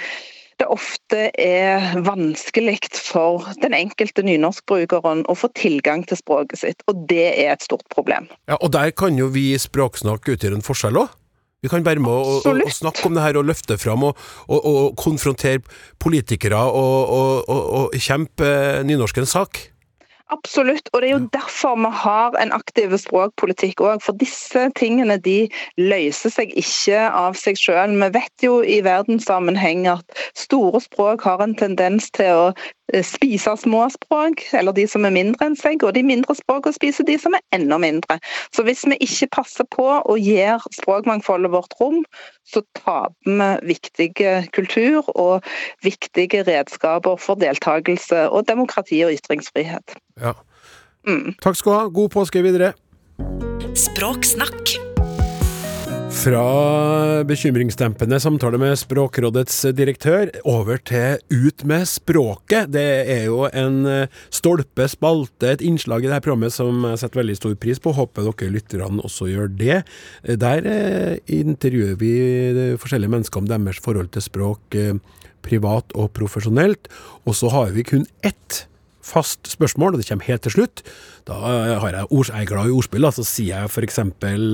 [0.59, 7.07] det ofte er vanskelig for den enkelte nynorskbrukeren å få tilgang til språket sitt, og
[7.11, 8.29] det er et stort problem.
[8.51, 11.15] Ja, Og der kan jo vi Språksnakk utgjøre en forskjell òg.
[11.63, 14.21] Vi kan være med å, og, og, snakke om det her og løfte fram og,
[14.47, 15.65] og, og konfrontere
[15.99, 18.51] politikere og, og, og, og kjempe
[18.87, 19.65] nynorskens sak.
[20.29, 24.03] Absolutt, og det er jo derfor vi har en aktiv språkpolitikk òg.
[24.05, 25.49] For disse tingene de
[25.81, 27.97] løser seg ikke av seg selv.
[28.03, 32.45] Vi vet jo i verdenssammenheng at store språk har en tendens til å
[33.05, 37.07] spise små språk, eller de som er mindre enn seg, og de mindre språkene spiser
[37.09, 38.19] de som er enda mindre.
[38.55, 42.03] Så hvis vi ikke passer på og gir språkmangfoldet vårt rom,
[42.49, 45.45] så taper vi viktige kultur og
[45.85, 49.99] viktige redskaper for deltakelse og demokrati og ytringsfrihet.
[50.21, 50.37] Ja.
[51.45, 51.87] Takk skal du ha.
[51.89, 52.75] God påske videre.
[53.79, 54.88] Språksnakk.
[56.19, 62.73] Fra bekymringsdempende samtale med Språkrådets direktør over til Ut med språket.
[62.75, 67.21] Det er jo en eh, stolpe, spalte, et innslag i dette programmet som jeg setter
[67.21, 67.95] veldig stor pris på.
[67.95, 69.79] Håper dere lytterne også gjør det.
[70.43, 72.13] Der eh, intervjuer vi
[72.51, 74.81] eh, forskjellige mennesker om deres forhold til språk
[75.47, 76.91] privat og profesjonelt.
[77.31, 78.65] Og så har vi kun ett
[79.09, 80.83] fast spørsmål, og det kommer helt til slutt.
[81.29, 84.01] Da har jeg, ord, jeg er glad i ordspill, så sier jeg f.eks.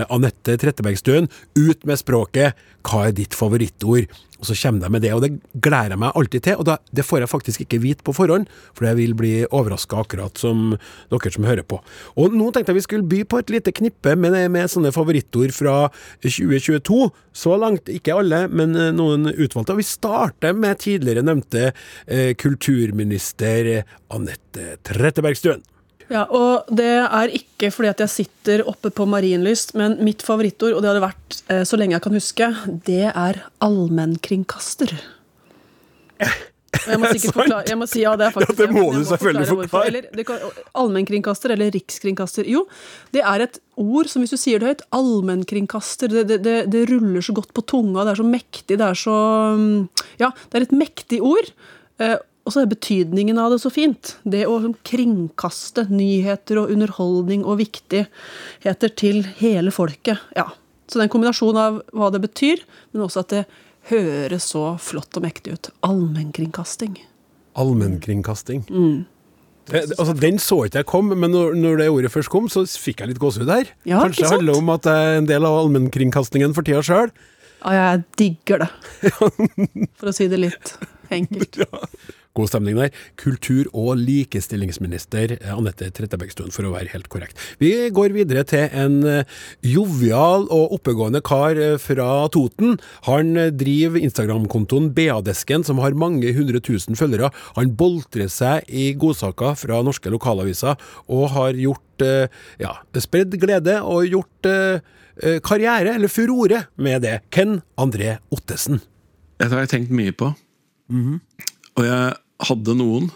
[0.08, 4.10] Anette Trettebergstuen, ut med språket, hva er ditt favorittord?
[4.44, 5.32] Og så kommer de med det, og det
[5.64, 6.60] gleder jeg meg alltid til.
[6.60, 10.02] Og da, det får jeg faktisk ikke vite på forhånd, for jeg vil bli overraska
[10.04, 10.74] akkurat som
[11.12, 11.80] dere som hører på.
[12.20, 15.54] Og nå tenkte jeg vi skulle by på et lite knippe med, med sånne favorittord
[15.56, 15.76] fra
[16.20, 17.08] 2022.
[17.34, 19.74] Så langt, ikke alle, men eh, noen utvalgte.
[19.74, 23.80] Og vi starter med tidligere nevnte eh, kulturminister
[24.12, 25.64] Anette Trettebergstuen.
[26.12, 30.76] Ja, og det er ikke fordi at jeg sitter oppe på Marienlyst, men mitt favorittord,
[30.76, 32.48] og det hadde vært eh, så lenge jeg kan huske,
[32.88, 34.92] det er allmennkringkaster.
[36.84, 39.00] Jeg må sikkert forklare jeg må si, ja, det er faktisk Ja, det må du
[39.08, 40.52] selvfølgelig forklare forklare.
[40.82, 42.50] Allmennkringkaster eller rikskringkaster.
[42.52, 42.66] Jo,
[43.14, 46.84] det er et ord som hvis du sier det høyt, allmennkringkaster, det, det, det, det
[46.92, 49.16] ruller så godt på tunga, det er så mektig, det er så
[49.56, 49.80] mm,
[50.20, 51.50] Ja, det er et mektig ord.
[52.02, 54.16] eh, og så er betydningen av det så fint.
[54.28, 60.20] Det å kringkaste nyheter og underholdning og viktigheter til hele folket.
[60.36, 60.50] Ja.
[60.84, 62.60] Så det er en kombinasjon av hva det betyr,
[62.92, 63.42] men også at det
[63.88, 65.70] høres så flott og mektig ut.
[65.88, 66.98] Allmennkringkasting.
[67.56, 68.64] Allmennkringkasting.
[68.68, 69.04] Mm.
[69.70, 72.66] det- altså, den så ikke jeg kom, men når, når det ordet først kom, så
[72.68, 73.70] fikk jeg litt gåsehud her.
[73.88, 77.08] Ja, Kanskje det handler om at jeg er en del av allmennkringkastingen for tida sjøl.
[77.64, 78.68] Ja, jeg digger det.
[79.96, 80.74] For å si det litt
[81.20, 81.62] enkelt.
[82.34, 82.90] God stemning der.
[83.20, 87.38] Kultur- og likestillingsminister eh, Anette Trettebergstuen, for å være helt korrekt.
[87.62, 92.80] Vi går videre til en eh, jovial og oppegående kar eh, fra Toten.
[93.06, 97.30] Han driver Instagram-kontoen BA-desken, som har mange hundre tusen følgere.
[97.58, 100.74] Han boltrer seg i godsaker fra norske lokalaviser,
[101.06, 102.02] og har gjort
[102.58, 104.48] ja, spredd glede og gjort
[105.46, 107.20] karriere, eller furore, med det.
[107.30, 108.82] Ken André Ottesen.
[109.38, 110.32] Dette har jeg tenkt mye på.
[111.74, 112.14] Og jeg
[112.48, 113.10] hadde noen,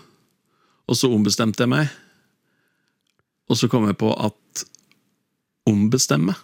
[0.89, 1.91] og så ombestemte jeg meg.
[3.49, 4.65] Og så kom jeg på at
[5.69, 6.35] ombestemme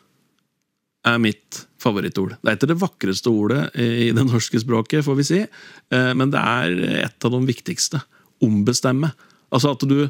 [1.04, 2.36] er mitt favorittord.
[2.40, 6.32] Det er ikke det vakreste ordet i det norske språket, får vi si, eh, men
[6.32, 8.00] det er et av de viktigste.
[8.44, 9.12] Ombestemme.
[9.52, 10.08] Altså at du,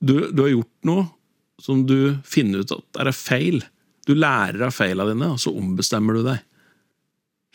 [0.00, 1.08] du, du har gjort noe
[1.60, 3.60] som du finner ut at er feil.
[4.08, 6.40] Du lærer av feilene dine, og så ombestemmer du deg.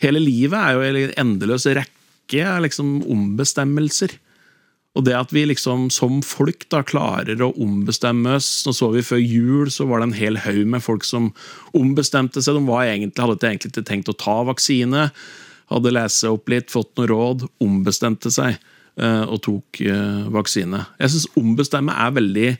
[0.02, 1.94] Hele livet er jo en endeløs rekke
[2.34, 4.16] av liksom ombestemmelser.
[4.96, 9.04] Og det at vi liksom som folk da klarer å ombestemme oss Nå så vi
[9.04, 11.32] før jul, så var det en hel haug med folk som
[11.76, 12.56] ombestemte seg.
[12.56, 15.10] De var egentlig, hadde egentlig ikke tenkt å ta vaksine.
[15.68, 20.84] Hadde lest opp litt, fått noen råd, ombestemte seg eh, og tok eh, vaksine.
[21.02, 22.50] Jeg syns ombestemme er veldig,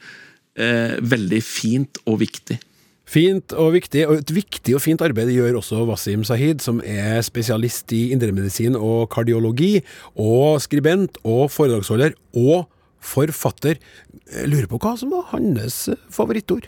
[0.61, 2.59] eh, veldig fint og viktig.
[3.07, 7.21] Fint og viktig, og et viktig og fint arbeid gjør også Wasim Sahid, som er
[7.23, 9.79] spesialist i indremedisin og kardiologi,
[10.19, 12.67] og skribent og foredragsholder og
[13.07, 13.79] forfatter.
[14.27, 16.67] Jeg lurer på hva som var hans favorittord?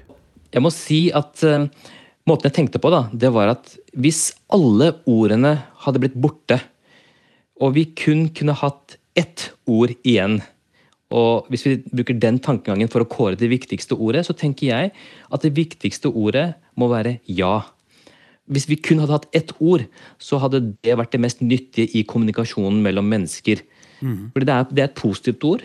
[0.55, 1.67] Jeg må si at uh,
[2.31, 6.61] måten jeg tenkte på, da, det var at hvis alle ordene hadde blitt borte,
[7.59, 10.39] og vi kun kunne hatt ett ord igjen
[11.11, 14.91] og Hvis vi bruker den tankegangen for å kåre det viktigste ordet, så tenker jeg
[15.33, 17.63] at det viktigste ordet må være ja.
[18.49, 19.87] Hvis vi kun hadde hatt ett ord,
[20.21, 23.65] så hadde det vært det mest nyttige i kommunikasjonen mellom mennesker.
[24.35, 25.65] Fordi det er, det er et positivt ord.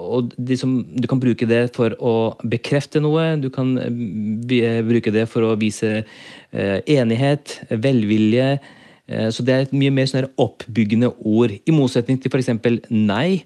[0.00, 2.14] Og som, du kan bruke det for å
[2.50, 8.48] bekrefte noe, du kan eh, bruke det for å vise eh, enighet, velvilje.
[9.06, 11.54] Eh, så det er et mye mer sånn oppbyggende ord.
[11.62, 12.50] I motsetning til f.eks.
[12.90, 13.44] nei.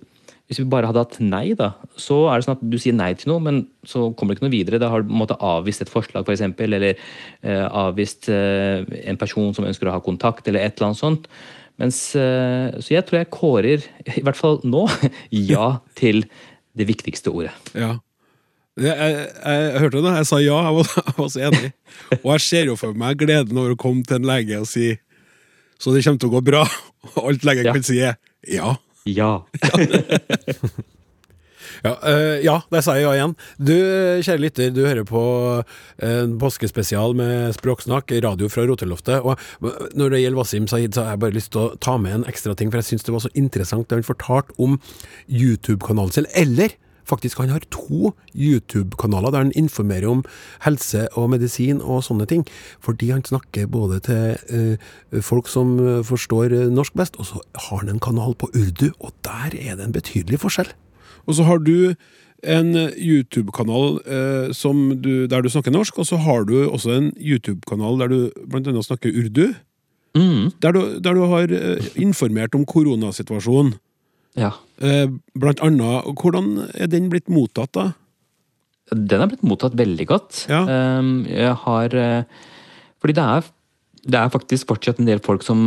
[0.49, 3.11] Hvis vi bare hadde hatt nei, da, så er det sånn at du sier nei
[3.21, 4.81] til noe, men så kommer det ikke noe videre.
[4.81, 8.81] Da har du på en måte avvist et forslag, f.eks., eller eh, avvist eh,
[9.11, 11.29] en person som ønsker å ha kontakt, eller et eller annet sånt.
[11.79, 13.85] Mens, eh, så jeg tror jeg kårer,
[14.17, 14.87] i hvert fall nå,
[15.53, 16.25] ja til
[16.79, 17.53] det viktigste ordet.
[17.77, 17.99] Ja.
[18.79, 21.71] Jeg, jeg, jeg hørte det, jeg sa ja, jeg var, jeg var så enig.
[22.23, 24.95] Og jeg ser jo for meg gleden over å komme til en lege og si
[25.79, 26.65] så det kommer til å gå bra.
[27.15, 27.73] Og alt legen Ja.
[27.77, 28.17] kan si er
[28.51, 28.73] ja.
[29.17, 29.33] Ja.
[31.85, 33.35] Ja, eh, ja, der sa jeg ja igjen.
[33.61, 33.75] Du,
[34.25, 35.23] kjære lytter, du hører på
[36.03, 39.23] en påskespesial med Språksnakk, radio fra Roteloftet.
[39.23, 39.39] Og
[39.99, 42.27] når det gjelder Wasim Sahid, så har jeg bare lyst til å ta med en
[42.31, 44.79] ekstra ting, for jeg syns det var så interessant det han fortalte om
[45.29, 46.31] YouTube-kanalen sin.
[46.35, 46.75] Eller
[47.09, 50.25] faktisk, han har to YouTube-kanaler der han informerer om
[50.65, 52.45] helse og medisin og sånne ting.
[52.85, 57.83] Fordi han snakker både til uh, folk som eh, forstår norsk best, og så har
[57.83, 60.71] han en kanal på urdu, og der er det en betydelig forskjell.
[61.27, 61.95] Og så har du
[62.47, 68.09] en YouTube-kanal eh, der du snakker norsk, og så har du også en YouTube-kanal der
[68.09, 68.19] du
[68.55, 69.55] annet snakker urdu.
[70.17, 73.75] Mm, Der du, der du har eh, informert om koronasituasjonen.
[74.37, 74.51] ja.
[74.79, 77.89] Eh, blant annet, hvordan er den blitt mottatt, da?
[78.95, 80.45] Den er blitt mottatt veldig godt.
[80.49, 80.63] Ja.
[80.99, 82.23] Um, jeg har eh,
[83.03, 83.51] Fordi det er,
[84.07, 85.67] det er faktisk fortsatt en del folk som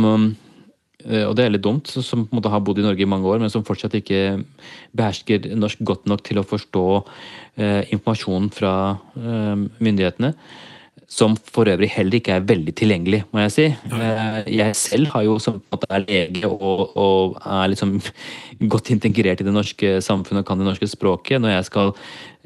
[1.04, 3.08] eh, og det er litt dumt, som på en måte har bodd i Norge i
[3.08, 4.42] mange år, men som fortsatt ikke
[4.96, 8.74] behersker norsk godt nok til å forstå eh, informasjonen fra
[9.16, 10.34] eh, myndighetene.
[11.12, 13.64] Som for øvrig heller ikke er veldig tilgjengelig, må jeg si.
[13.92, 15.58] Eh, Jeg selv har jo som
[15.90, 17.98] er lege og, og er liksom
[18.72, 21.42] godt integrert i det norske samfunnet og kan det norske språket.
[21.42, 21.92] Når jeg skal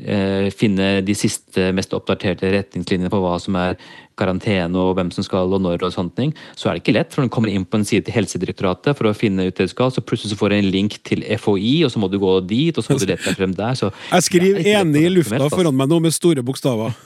[0.03, 3.79] eh, finne de siste, mest oppdaterte retningslinjene på hva som er
[4.19, 7.13] karantene og hvem som skal og når og sånne ting, så er det ikke lett.
[7.15, 9.69] For når du kommer inn på en side til Helsedirektoratet for å finne ut det
[9.69, 12.19] du skal, så plutselig så får du en link til FHI, og så må du
[12.23, 13.77] gå dit, og så må du lete deg frem der.
[13.79, 15.55] Så Jeg skriver er enig i lufta altså.
[15.61, 16.97] foran meg nå med store bokstaver.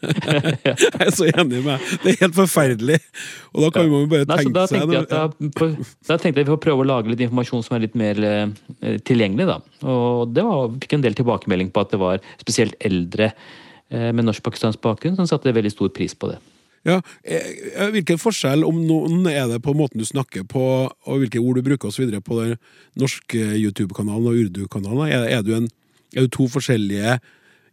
[0.66, 1.88] jeg er så enig med deg.
[2.02, 2.98] Det er helt forferdelig.
[3.52, 5.24] Og da kan man jo bare tenke Nei, seg jeg da,
[6.08, 8.96] da tenkte jeg vi får prøve å lage litt informasjon som er litt mer eh,
[9.08, 9.48] tilgjengelig.
[9.50, 9.58] da.
[9.88, 14.26] Og det var, fikk en del tilbakemelding på at det var spesielt eldre eh, med
[14.28, 16.40] norsk-pakistansk bakgrunn som satte veldig stor pris på det.
[16.82, 21.42] Ja, eh, Hvilken forskjell, om noen, er det på måten du snakker på, og hvilke
[21.42, 22.10] ord du bruker osv.
[22.24, 22.56] på den
[22.98, 25.12] norske YouTube-kanalen og urdu-kanalen?
[25.12, 25.68] Er, er,
[26.16, 27.20] er du to forskjellige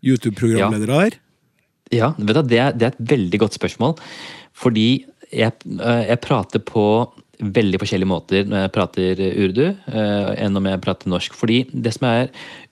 [0.05, 1.17] YouTube-programledere der?
[1.93, 3.95] Ja, du, det, er, det er et veldig godt spørsmål.
[4.57, 4.89] Fordi
[5.29, 6.83] jeg, eh, jeg prater på
[7.39, 11.37] veldig forskjellige måter når jeg prater urdu, eh, enn om jeg prater norsk.
[11.39, 12.29] Fordi det som er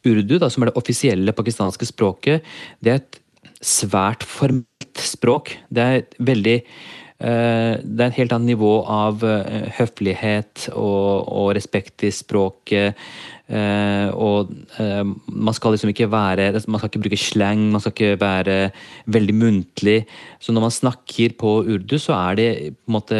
[0.07, 2.45] urdu, da, som er det offisielle pakistanske språket,
[2.83, 3.19] det er et
[3.63, 5.55] svært formelt språk.
[5.73, 9.23] Det er et veldig eh, det er et helt annet nivå av
[9.79, 12.99] høflighet og, og respekt i språket.
[13.47, 14.51] Eh, og
[14.83, 18.71] eh, man skal liksom ikke være Man skal ikke bruke slang, man skal ikke være
[19.05, 20.05] veldig muntlig.
[20.39, 23.19] Så når man snakker på urdu, så er det på en måte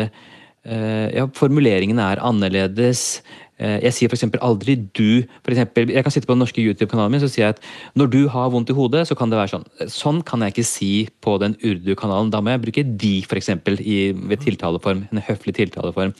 [0.65, 3.23] eh, Ja, formuleringene er annerledes.
[3.57, 4.21] Jeg sier f.eks.
[4.37, 5.23] aldri du.
[5.41, 7.63] For eksempel, jeg kan sitte på den norske YouTube-kanalen min så sier jeg at
[7.97, 9.65] når du har vondt i hodet, så kan det være sånn.
[9.89, 10.91] Sånn kan jeg ikke si
[11.25, 12.29] på den urdu-kanalen.
[12.29, 13.49] Da må jeg bruke de, f.eks.
[13.65, 15.07] ved tiltaleform.
[15.09, 16.13] En høflig tiltaleform.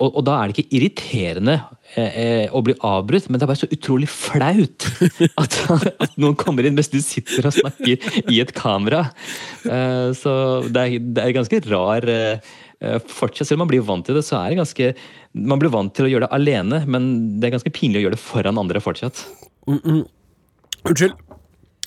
[0.00, 1.54] og, og da er det ikke irriterende
[2.00, 4.86] eh, å bli avbrutt, men det er bare så utrolig flaut
[5.42, 5.58] at,
[6.00, 8.00] at noen kommer inn mens du sitter og snakker
[8.32, 9.02] i et kamera.
[9.68, 10.32] Eh, så
[10.72, 14.22] det er, det er ganske rar eh, Fortsatt, selv om man blir vant til det,
[14.24, 14.86] så er det ganske
[15.36, 18.16] Man blir vant til å gjøre det alene, men det er ganske pinlig å gjøre
[18.16, 19.20] det foran andre fortsatt.
[19.68, 21.18] Unnskyld.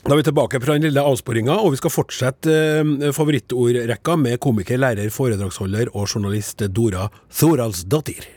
[0.04, 4.40] Da er vi tilbake fra den lille avsporinga, og vi skal fortsette eh, favorittordrekka med
[4.44, 8.28] komiker, lærer, foredragsholder og journalist Dora Thoralsdottir.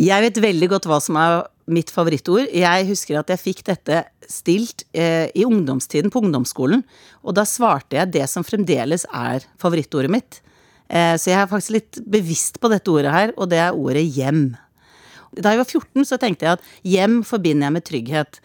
[0.00, 2.48] Jeg vet veldig godt hva som er mitt favorittord.
[2.48, 6.80] Jeg husker at jeg fikk dette stilt eh, i ungdomstiden på ungdomsskolen,
[7.20, 10.40] og da svarte jeg det som fremdeles er favorittordet mitt.
[10.92, 14.04] Eh, så jeg er faktisk litt bevisst på dette ordet her, og det er ordet
[14.04, 14.44] hjem.
[15.32, 18.40] Da jeg var 14, så tenkte jeg at hjem forbinder jeg med trygghet.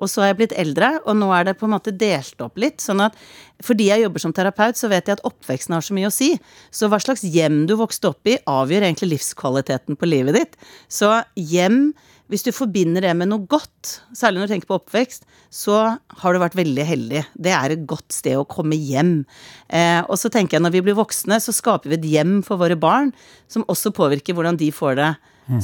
[0.00, 2.56] Og så har jeg blitt eldre, og nå er det på en måte delt opp
[2.56, 2.80] litt.
[2.80, 3.18] sånn at
[3.60, 6.30] fordi jeg jobber som terapeut, så vet jeg at oppveksten har så mye å si.
[6.72, 10.56] Så hva slags hjem du vokste opp i, avgjør egentlig livskvaliteten på livet ditt.
[10.88, 11.92] Så hjem,
[12.30, 15.78] hvis du forbinder det med noe godt, særlig når du tenker på oppvekst, så
[16.22, 17.24] har du vært veldig heldig.
[17.34, 19.24] Det er et godt sted å komme hjem.
[19.66, 22.60] Eh, og så tenker jeg når vi blir voksne, så skaper vi et hjem for
[22.60, 23.10] våre barn,
[23.50, 25.10] som også påvirker hvordan de får det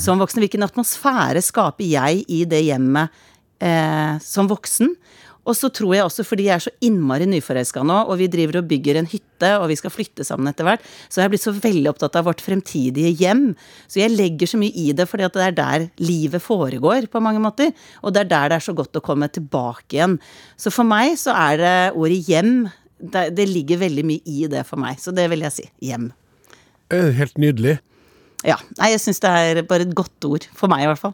[0.02, 0.42] som voksne.
[0.42, 3.14] Hvilken atmosfære skaper jeg i det hjemmet
[3.62, 4.90] eh, som voksen?
[5.46, 8.60] Og så tror jeg også, fordi jeg er så innmari nyforelska nå, og vi driver
[8.60, 11.44] og bygger en hytte, og vi skal flytte sammen etter hvert, så har jeg blitt
[11.44, 13.50] så veldig opptatt av vårt fremtidige hjem.
[13.86, 17.20] Så jeg legger så mye i det, fordi at det er der livet foregår, på
[17.20, 17.74] mange måter.
[18.02, 20.16] Og det er der det er så godt å komme tilbake igjen.
[20.56, 22.54] Så for meg så er det ordet hjem
[22.96, 24.96] Det, det ligger veldig mye i det for meg.
[24.96, 25.64] Så det vil jeg si.
[25.84, 26.06] Hjem.
[26.88, 27.74] Eh, Helt nydelig.
[28.46, 28.56] Ja.
[28.78, 30.46] Nei, jeg syns det er bare et godt ord.
[30.56, 31.12] For meg, i hvert fall.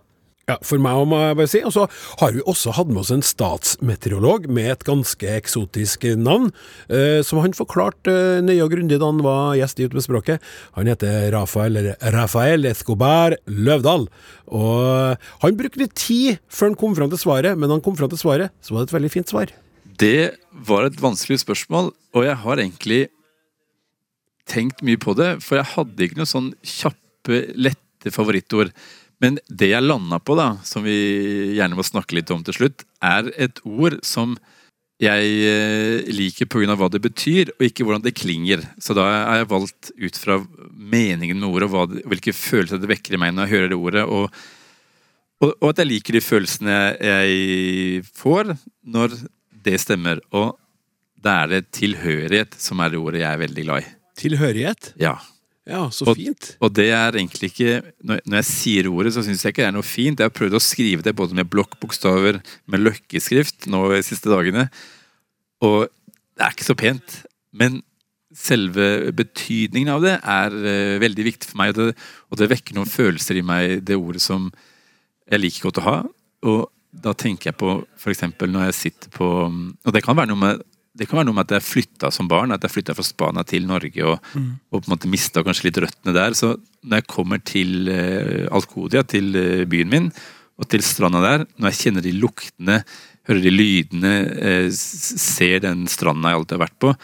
[0.50, 1.60] Ja, for meg må jeg bare si.
[1.62, 1.84] Og så
[2.20, 6.50] har vi også hatt med oss en statsmeteorolog med et ganske eksotisk navn,
[6.90, 10.06] eh, som han forklarte eh, nøye og grundig da han var gjest i Ut med
[10.06, 10.42] språket.
[10.78, 11.78] Han heter Rafael,
[12.14, 14.08] Rafael Escobar Løvdahl.
[14.52, 17.98] Og han brukte litt tid før han kom fram til svaret, men da han kom
[17.98, 19.52] fram til svaret, så var det et veldig fint svar.
[20.02, 20.32] Det
[20.66, 23.02] var et vanskelig spørsmål, og jeg har egentlig
[24.50, 25.36] tenkt mye på det.
[25.44, 28.72] For jeg hadde ikke noe sånn kjappe, lette favorittord.
[29.22, 30.96] Men det jeg landa på, da, som vi
[31.56, 34.34] gjerne må snakke litt om til slutt, er et ord som
[35.02, 36.76] jeg eh, liker pga.
[36.78, 38.62] hva det betyr, og ikke hvordan det klinger.
[38.82, 40.38] Så da har jeg valgt ut fra
[40.70, 43.78] meningen med ordet, og det, hvilke følelser det vekker i meg når jeg hører det
[43.78, 44.04] ordet.
[44.06, 44.42] Og,
[45.42, 49.16] og, og at jeg liker de følelsene jeg får når
[49.66, 50.22] det stemmer.
[50.34, 50.54] Og
[51.22, 53.92] da er det tilhørighet som er det ordet jeg er veldig glad i.
[54.22, 54.92] Tilhørighet?
[55.02, 55.16] Ja.
[55.68, 56.48] Ja, så og, fint.
[56.58, 59.68] Og det er egentlig ikke Når, når jeg sier ordet, så syns jeg ikke det
[59.68, 60.18] er noe fint.
[60.18, 64.66] Jeg har prøvd å skrive det både med blokkbokstaver, med løkkeskrift nå de siste dagene.
[65.62, 67.20] Og det er ikke så pent.
[67.54, 67.80] Men
[68.34, 71.74] selve betydningen av det er uh, veldig viktig for meg.
[71.76, 71.96] Og det,
[72.32, 74.50] og det vekker noen følelser i meg, det ordet som
[75.30, 75.96] jeg liker godt å ha.
[76.50, 78.26] Og da tenker jeg på f.eks.
[78.42, 81.48] når jeg sitter på Og det kan være noe med det kan være noe med
[81.48, 84.82] at jeg flytta som barn, at jeg flytta fra Spania til Norge og, og på
[84.82, 86.36] en måte mista kanskje litt røttene der.
[86.36, 86.52] Så
[86.84, 90.10] når jeg kommer til uh, Alkodia, til uh, byen min,
[90.60, 92.82] og til stranda der, når jeg kjenner de luktene,
[93.28, 96.94] hører de lydene, uh, ser den stranda jeg alltid har vært på,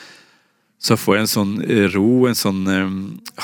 [0.78, 2.98] så får jeg en sånn eh, ro, en sånn um,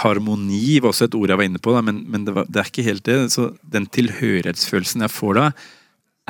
[0.05, 2.61] harmoni, var også et ord jeg var inne på, da, men, men det, var, det
[2.61, 3.17] er ikke helt det.
[3.35, 5.49] Så den tilhørighetsfølelsen jeg får da,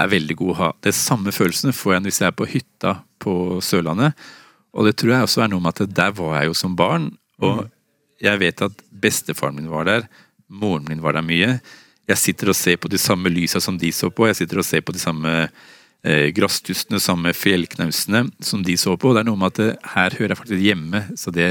[0.00, 0.70] er veldig god å ha.
[0.82, 3.34] Det samme følelsen får jeg hvis jeg er på hytta på
[3.64, 4.18] Sørlandet.
[4.74, 7.12] Og det tror jeg også er noe med at der var jeg jo som barn,
[7.42, 7.68] og
[8.22, 10.08] jeg vet at bestefaren min var der,
[10.50, 11.56] moren min var der mye.
[12.10, 14.66] Jeg sitter og ser på de samme lysa som de så på, jeg sitter og
[14.66, 15.32] ser på de samme
[16.04, 19.10] eh, grasstustene, samme fjellknausene som de så på.
[19.10, 21.48] og Det er noe med at det, her hører jeg faktisk hjemme, så det,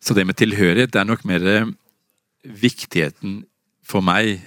[0.00, 1.72] så det med tilhørighet det er nok mer eh,
[2.44, 3.42] viktigheten
[3.86, 4.38] for meg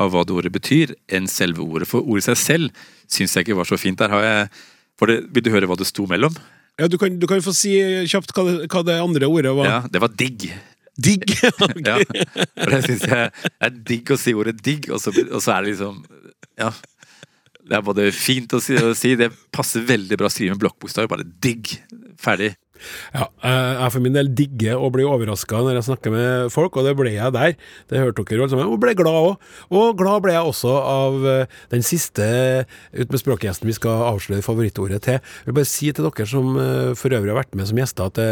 [0.00, 1.88] av hva det ordet betyr, enn selve ordet.
[1.90, 3.98] For ordet i seg selv syns jeg ikke var så fint.
[4.00, 4.50] Der har jeg
[5.02, 6.34] det, Vil du høre hva det sto mellom?
[6.80, 7.74] Ja, du kan, du kan få si
[8.08, 9.66] kjapt hva hva det andre ordet var.
[9.68, 10.48] Ja, Det var digg.
[10.96, 11.26] Digg?
[11.72, 11.82] Okay.
[11.82, 11.98] Ja,
[12.62, 13.30] for det syns jeg
[13.66, 16.02] er digg å si ordet digg, og så, og så er det liksom
[16.60, 16.72] Ja.
[17.62, 20.62] Det er både fint å si, å si det passer veldig bra å skrive med
[20.64, 21.06] blokkbokstav.
[21.10, 21.70] Bare digg.
[22.20, 22.52] Ferdig.
[23.14, 26.76] Ja, eh, jeg for min del digger å bli overraska når jeg snakker med folk,
[26.76, 27.54] og det ble jeg der.
[27.90, 29.48] Det hørte dere jo alle sammen, og ble glad òg.
[29.72, 32.30] Og glad ble jeg også av eh, den siste
[32.92, 35.18] Ut med språkgjesten vi skal avsløre favorittordet til.
[35.18, 38.10] Jeg vil bare si til dere som eh, for øvrig har vært med som gjester,
[38.10, 38.28] at det,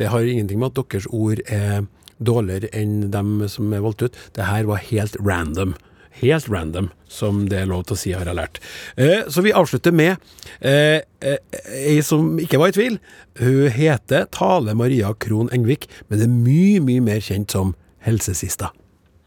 [0.00, 1.84] det har ingenting med at deres ord er
[2.24, 4.22] dårligere enn dem som er valgt ut.
[4.36, 5.74] Det her var helt random.
[6.20, 8.60] Helt random, som det er lov til å si, har jeg lært.
[8.96, 10.14] Eh, så vi avslutter med
[10.60, 11.40] eh, eh,
[11.74, 12.98] ei som ikke var i tvil.
[13.40, 17.74] Hun heter Tale Maria Krohn Engvik, men er mye, mye mer kjent som
[18.06, 18.70] Helsesista.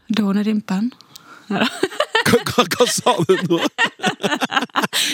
[0.08, 0.88] Dånedimpen.
[1.48, 3.60] Hva, hva, hva sa du nå?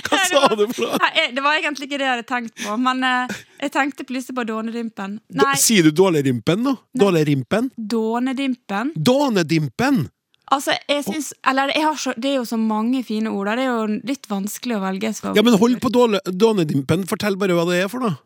[0.05, 1.27] Hva sa du for noe?
[1.35, 5.18] Det var egentlig ikke det jeg hadde tenkt på, men jeg tenkte plutselig på dånedimpen.
[5.61, 6.75] Sier du Dålerimpen nå?
[6.99, 7.70] Dålerimpen?
[7.77, 8.95] dånedimpen.
[8.97, 10.05] Dånedimpen!
[10.53, 13.49] Altså, jeg synes, Eller jeg har så, det er jo så mange fine ord.
[13.57, 15.13] Det er jo litt vanskelig å velge.
[15.25, 17.07] Ja, men hold på Dånedimpen.
[17.09, 18.19] Fortell bare hva det er for noe.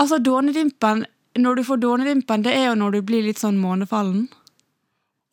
[0.00, 1.06] Altså, dånedimpen
[1.36, 4.28] Når du får dånedimpen, det er jo når du blir litt sånn månefallen.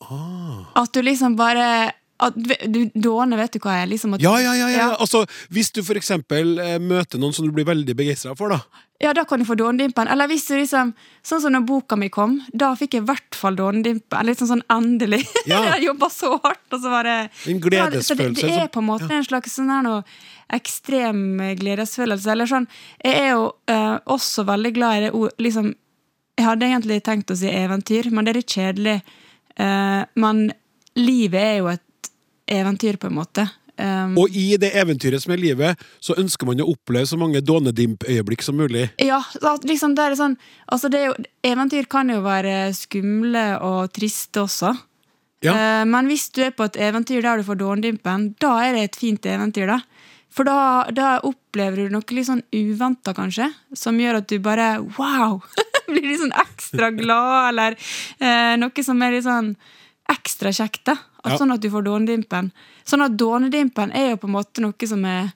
[0.04, 0.68] Ah.
[0.82, 3.88] At du liksom bare at, du, Dåne, vet du hva er?
[3.90, 4.88] Liksom at, Ja, ja, ja, ja.
[5.02, 8.60] Altså, hvis du for eksempel eh, møter noen som du blir veldig begeistra for, da.
[9.02, 10.08] Ja, da kan du få dånedimpen.
[10.08, 10.94] Eller hvis du liksom
[11.26, 14.24] Sånn som når boka mi kom, da fikk jeg i hvert fall dånedimpen.
[14.30, 15.24] Litt sånn sånn endelig.
[15.50, 15.60] Ja.
[15.74, 17.18] jeg jobba så hardt, og så var det
[17.52, 20.04] En Ja, det- så det, det er på en måte en slags sånn her noe
[20.54, 22.32] ekstrem gledesfølelse.
[22.32, 22.68] Eller sånn
[23.04, 25.74] Jeg er jo eh, også veldig glad i det ord liksom,
[26.38, 28.96] Jeg hadde egentlig tenkt å si eventyr, men det er litt kjedelig.
[29.58, 30.46] Eh, men
[30.96, 31.84] livet er jo et
[32.48, 33.48] eventyr, på en måte.
[33.74, 37.42] Um, Og i det eventyret som er livet, så ønsker man å oppleve så mange
[37.42, 38.86] dånedimp-øyeblikk som mulig.
[39.02, 39.24] Ja,
[39.66, 40.36] liksom det er sånn
[40.70, 41.16] altså det er jo,
[41.50, 44.76] Eventyr kan jo være skumle og triste også.
[45.44, 48.84] Eh, men hvis du er på et eventyr der du får dånedimpen, da er det
[48.88, 49.68] et fint eventyr.
[49.74, 49.82] da.
[50.34, 54.76] For da, da opplever du noe litt sånn uventa, kanskje, som gjør at du bare
[54.98, 55.42] wow!
[55.90, 59.52] Blir litt sånn ekstra glad, eller uh, noe som er litt sånn
[60.12, 60.86] ekstra kjekt.
[60.86, 60.98] da.
[61.24, 61.38] At Ja.
[61.38, 62.52] Sånn at du får dånedimpen.
[62.86, 65.32] Sånn at dånedimpen er jo på en måte noe som er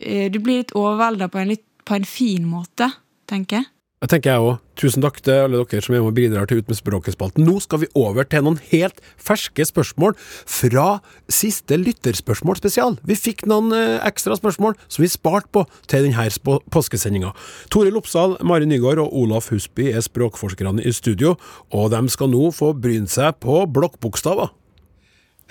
[0.00, 2.90] eh, Du blir litt overvelda på, en på en fin måte,
[3.26, 3.66] tenker jeg.
[4.00, 4.58] Det tenker jeg òg.
[4.78, 7.44] Tusen takk til alle dere som er og bidrar til Ut med språket-spalten.
[7.44, 10.16] Nå skal vi over til noen helt ferske spørsmål
[10.48, 10.86] fra
[11.28, 12.96] siste lytterspørsmål spesial.
[13.04, 16.26] Vi fikk noen eh, ekstra spørsmål som vi sparte på til denne
[16.72, 17.34] påskesendinga.
[17.72, 21.36] Toril Oppsal, Mari Nygaard og Olaf Husby er språkforskerne i studio,
[21.70, 24.54] og de skal nå få bryne seg på blokkbokstaver.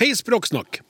[0.02, 0.82] Hei, Språksnakk!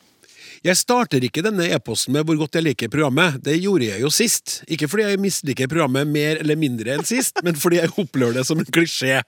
[0.62, 4.12] Jeg starter ikke denne e-posten med hvor godt jeg liker programmet, det gjorde jeg jo
[4.14, 4.60] sist.
[4.70, 8.44] Ikke fordi jeg misliker programmet mer eller mindre enn sist, men fordi jeg opplever det
[8.46, 9.24] som en klisjé.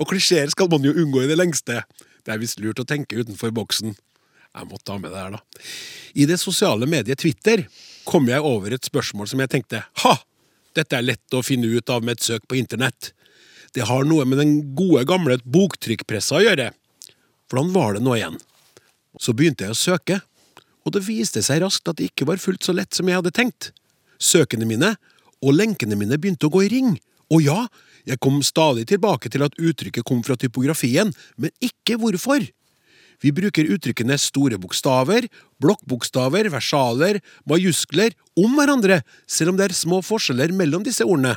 [0.00, 1.82] Og klisjeer skal man jo unngå i det lengste.
[2.24, 3.92] Det er visst lurt å tenke utenfor boksen.
[3.92, 5.66] Jeg måtte ha med det her, da.
[6.16, 7.66] I det sosiale mediet Twitter
[8.08, 10.14] kom jeg over et spørsmål som jeg tenkte ha!
[10.76, 13.12] Dette er lett å finne ut av med et søk på internett.
[13.76, 16.70] Det har noe med den gode, gamle boktrykkpressa å gjøre.
[17.52, 18.40] Hvordan var det nå igjen?
[19.20, 20.20] Så begynte jeg å søke,
[20.88, 23.34] og det viste seg raskt at det ikke var fullt så lett som jeg hadde
[23.36, 23.70] tenkt.
[24.18, 24.94] Søkene mine
[25.44, 26.94] og lenkene mine begynte å gå i ring,
[27.28, 27.66] og ja,
[28.08, 32.46] jeg kom stadig tilbake til at uttrykket kom fra typografien, men ikke hvorfor.
[33.22, 35.26] Vi bruker uttrykkene store bokstaver,
[35.62, 37.18] blokkbokstaver, versaler,
[37.50, 41.34] majuskler om hverandre, selv om det er små forskjeller mellom disse ordene.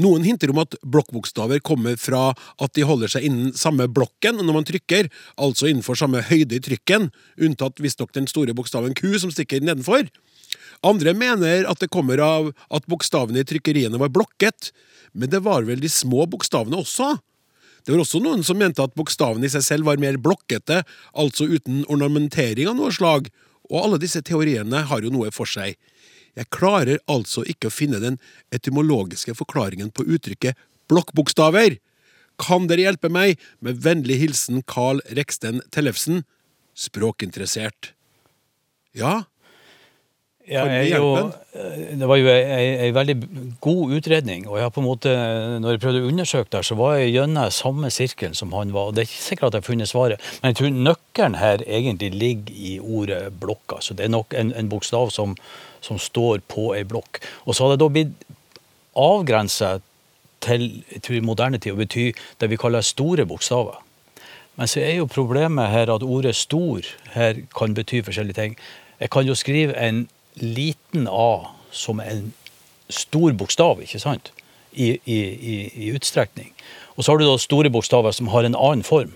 [0.00, 4.56] Noen hinter om at blokkbokstaver kommer fra at de holder seg innen samme blokken når
[4.56, 9.34] man trykker, altså innenfor samme høyde i trykken, unntatt visstnok den store bokstaven Q som
[9.34, 10.08] stikker nedenfor.
[10.84, 14.72] Andre mener at det kommer av at bokstavene i trykkeriene var blokket,
[15.14, 17.14] men det var vel de små bokstavene også?
[17.84, 20.82] Det var også noen som mente at bokstavene i seg selv var mer blokkete,
[21.14, 23.30] altså uten ornamentering av noe slag,
[23.70, 25.78] og alle disse teoriene har jo noe for seg.
[26.38, 28.18] Jeg klarer altså ikke å finne den
[28.54, 30.58] etymologiske forklaringen på uttrykket
[30.90, 31.78] blokkbokstaver.
[32.42, 33.38] Kan dere hjelpe meg?
[33.62, 36.24] Med vennlig hilsen Carl Reksten Tellefsen,
[36.74, 37.92] språkinteressert.
[38.94, 39.24] Ja,
[40.44, 41.30] Ja, jeg, jo,
[41.96, 43.14] det var jo ei veldig
[43.64, 45.12] god utredning, og jeg på en måte,
[45.62, 48.90] når jeg prøvde å undersøke der, så var jeg gjennom samme sirkelen som han var.
[48.90, 51.64] og Det er ikke sikkert at jeg har funnet svaret, men jeg tror nøkkelen her
[51.64, 53.80] egentlig ligger i ordet blokka.
[53.80, 55.32] Så det er nok en, en bokstav som,
[55.80, 57.22] som står på ei blokk.
[57.48, 58.28] Og så har det da blitt
[59.00, 59.78] avgrensa
[60.44, 62.10] til jeg tror, moderne tid å bety
[62.42, 63.80] det vi kaller store bokstaver.
[64.60, 66.84] Men så er jo problemet her at ordet stor
[67.14, 68.58] her kan bety forskjellige ting.
[69.00, 70.04] Jeg kan jo skrive en
[70.40, 72.32] liten a som en
[72.92, 74.32] stor bokstav, ikke sant?
[74.74, 75.56] I, i, i,
[75.86, 76.50] i utstrekning.
[76.96, 79.12] Og så har du da store bokstaver som har en annen form.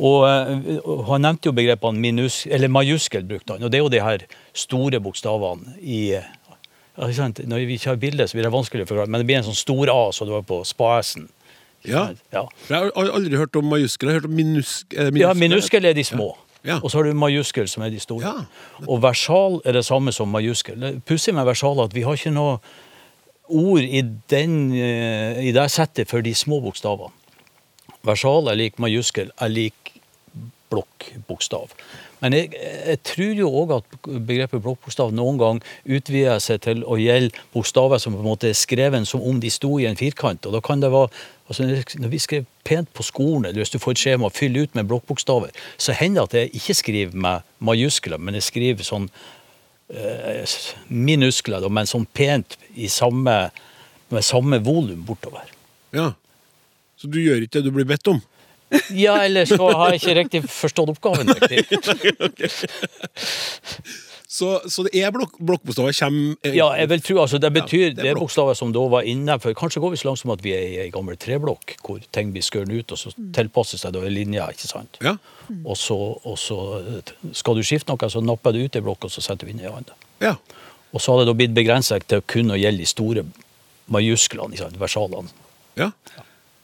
[0.00, 3.84] Og, eh, og Han nevnte jo begrepene minus, eller majuskel, brukte han, og det er
[3.84, 4.24] jo de her
[4.56, 6.02] store bokstavene i
[6.98, 7.38] ikke sant?
[7.46, 9.46] Når vi ikke har bilde, så blir det vanskelig å forklare, men det blir en
[9.46, 11.28] sånn stor A som du har på spaesen.
[11.86, 12.08] Ja.
[12.34, 12.42] Ja.
[12.66, 15.94] Jeg har aldri hørt om majuskel, jeg har hørt om minus, eh, Ja, minuskel er
[15.94, 16.32] de små.
[16.76, 18.34] Og så har du majuskel, som er de store.
[18.86, 21.00] Og versal er det samme som majuskel.
[21.08, 22.58] Pussig med versal at vi har ikke noe
[23.48, 27.14] ord i, den, eh, i det settet for de små bokstavene.
[28.06, 29.97] Versal er lik majuskel, er lik
[30.72, 31.72] blokkbokstav.
[32.22, 36.98] Men jeg, jeg tror jo òg at begrepet blokkbokstav noen gang utvider seg til å
[36.98, 40.46] gjelde bokstaver som på en måte er skrevet som om de sto i en firkant.
[40.46, 41.10] og da kan det være
[41.48, 41.64] altså
[41.98, 44.74] Når vi skrev pent på skolen, eller hvis du får et skjema å fylle ut
[44.76, 45.48] med blokkbokstaver,
[45.80, 49.06] så hender det at jeg ikke skriver med majuskler, men jeg skriver sånn
[49.88, 50.44] eh,
[50.92, 53.38] minuskler, men sånn pent i samme,
[54.12, 55.48] med samme volum bortover.
[55.96, 56.10] Ja.
[57.00, 58.20] Så du gjør ikke det du blir bedt om?
[58.92, 61.30] Ja, eller så har jeg ikke riktig forstått oppgaven.
[61.32, 61.64] riktig.
[64.28, 67.80] Så, så det er blokk, blokkbokstaver kommer eh, Ja, jeg vil tro, altså Det betyr
[67.80, 70.20] Ja, det er det er bokstaver som da var innenfor Kanskje går vi så langt
[70.20, 73.08] som at vi er i ei gammel treblokk, hvor ting blir skåret ut, og så
[73.34, 75.00] tilpasses det da en linje, ikke sant?
[75.00, 75.14] Ja.
[75.64, 79.08] Og, så, og så eh, skal du skifte noe, så napper du ut ei blokk,
[79.08, 79.96] og så setter du inn ei annen.
[80.20, 80.34] Ja.
[80.92, 83.24] Og så har det da blitt begrenset til kun å gjelde de store
[83.96, 85.32] majusklene, versalene.
[85.80, 85.88] Ja.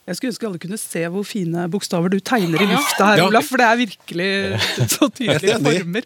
[0.07, 3.27] Jeg skulle ønske alle kunne se hvor fine bokstaver du tegner i lufta her, Ja.
[3.31, 4.27] Olaf, for det er virkelig
[4.93, 6.05] så tydelige former.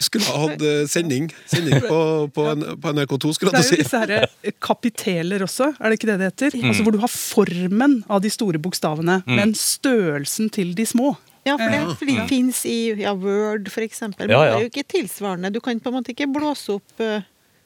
[0.00, 1.98] Skulle ha hatt eh, sending, sending på,
[2.34, 4.00] på, en- på NRK2, skulle Det jeg er jo til å disse si.
[4.00, 4.14] her
[4.48, 6.56] eh, kapiteler også, er det ikke det det heter?
[6.60, 6.70] Mm.
[6.70, 9.36] Altså Hvor du har formen av de store bokstavene, Mm.
[9.36, 11.14] men størrelsen til de små.
[11.44, 11.92] Ja, for det, ja.
[12.00, 14.26] for det finnes i ja, Word, for eksempel.
[14.26, 15.50] Men Ja, det er jo ikke tilsvarende.
[15.52, 17.20] Du kan på en måte ikke blåse opp eh,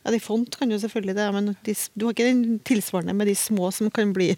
[0.05, 3.27] Ja, det font kan jo selvfølgelig det, men de, du har ikke den tilsvarende med
[3.29, 4.33] de små som kan bli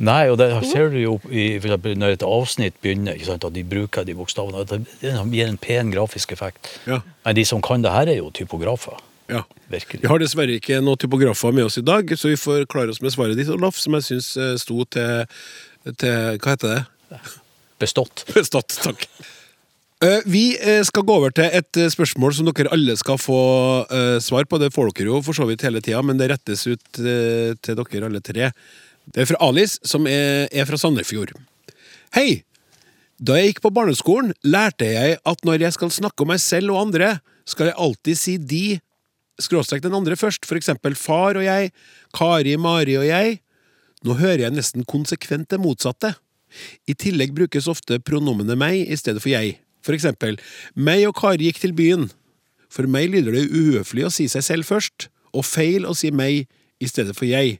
[0.00, 3.52] Nei, og det ser du jo i, for eksempel når et avsnitt begynner, sant, at
[3.52, 4.64] de bruker de bokstavene.
[4.64, 6.70] Det gir en pen grafisk effekt.
[6.88, 7.02] Ja.
[7.26, 8.96] Men de som kan det her, er jo typografer.
[9.30, 9.44] Ja.
[9.70, 10.00] Virkelig.
[10.02, 13.02] Vi har dessverre ikke noen typografer med oss i dag, så vi får klare oss
[13.04, 15.28] med svaret ditt, Olaf, som jeg syns eh, sto til,
[16.00, 17.20] til Hva heter det?
[17.80, 18.24] Bestått.
[18.34, 19.04] Bestått, takk.
[20.02, 23.40] Eh, Vi eh, skal gå over til et spørsmål som dere alle skal få
[24.24, 24.58] svar på.
[24.58, 28.08] Det får dere jo for så vidt hele tida, men det rettes ut til dere
[28.08, 28.54] alle tre.
[29.08, 31.32] Det er fra Alice, som er, er fra Sandefjord.
[32.16, 32.42] Hei!
[33.20, 36.72] Da jeg gikk på barneskolen, lærte jeg at når jeg skal snakke om meg selv
[36.72, 38.64] og andre, skal jeg alltid si de,
[39.40, 41.72] skråstrek den andre først, for eksempel far og jeg,
[42.16, 43.40] Kari, Mari og jeg.
[44.06, 46.14] Nå hører jeg nesten konsekvent det motsatte.
[46.88, 49.58] I tillegg brukes ofte pronomenet meg i stedet for jeg.
[49.84, 50.38] For eksempel,
[50.74, 52.08] meg og Kari gikk til byen.
[52.72, 56.46] For meg lyder det uhøflig å si seg selv først, og feil å si meg
[56.80, 57.58] i stedet for jeg.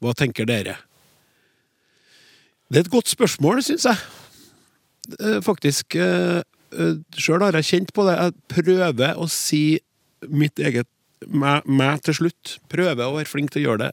[0.00, 0.78] Hva tenker dere?
[2.70, 3.98] Det er et godt spørsmål, syns jeg.
[5.18, 5.96] Eh, Faktisk.
[7.18, 8.14] Sjøl har jeg kjent på det.
[8.14, 9.80] Jeg prøver å si
[10.30, 10.86] mitt eget
[11.26, 12.58] meg, meg til slutt.
[12.70, 13.92] Prøver å være flink til å gjøre det.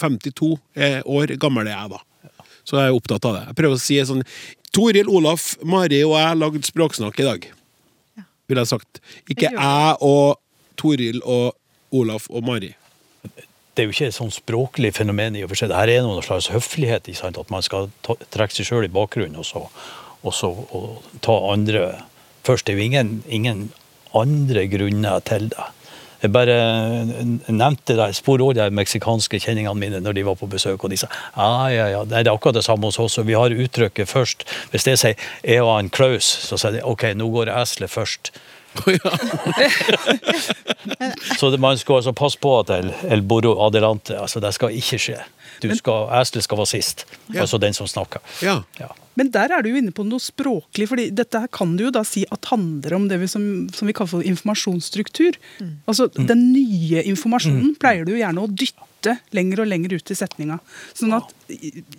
[0.00, 2.30] 52 er år gammel er jeg, da.
[2.64, 3.42] Så jeg er opptatt av det.
[3.50, 4.24] Jeg prøver å si sånn
[4.74, 7.44] Toril, Olaf, Mari og jeg lagde språksnakk i dag.
[8.50, 9.00] Ville jeg sagt.
[9.30, 10.40] Ikke jeg og
[10.80, 11.54] Toril og
[11.94, 12.72] Olaf og Mari.
[13.74, 15.74] Det er jo ikke et sånn språklig fenomen i og for seg.
[15.74, 17.10] Her er noen slags høflighet.
[17.26, 19.64] At man skal ta, trekke seg sjøl i bakgrunnen og så,
[20.22, 21.88] og så og ta andre
[22.46, 22.68] først.
[22.68, 23.64] Det er jo ingen, ingen
[24.14, 25.70] andre grunner til det.
[26.24, 26.54] Jeg bare
[27.52, 30.96] nevnte det, spor også de meksikanske kjenningene mine når de var på besøk, og de
[30.96, 33.18] sa ja, ja, ja, det er akkurat det samme hos oss.
[33.20, 34.46] og Vi har uttrykket først.
[34.72, 38.32] Hvis jeg sier jeg og han Klaus, så sier de OK, nå går eselet først.
[41.38, 44.74] Så det, man skal altså passe på at el, el Borro adelante, altså det skal
[44.76, 45.18] ikke skje.
[45.62, 47.40] Du skal, Eselet skal være sist, Ja.
[47.44, 48.20] altså den som snakker.
[48.42, 48.58] Ja.
[49.14, 51.92] Men der er du jo inne på noe språklig, fordi dette her kan du jo
[51.94, 55.38] da si at handler om det vi som, som vi kaller for informasjonsstruktur.
[55.86, 58.90] Altså Den nye informasjonen pleier du jo gjerne å dytte
[59.36, 60.56] lenger og lenger ute i setninga.
[60.96, 61.32] Sånn at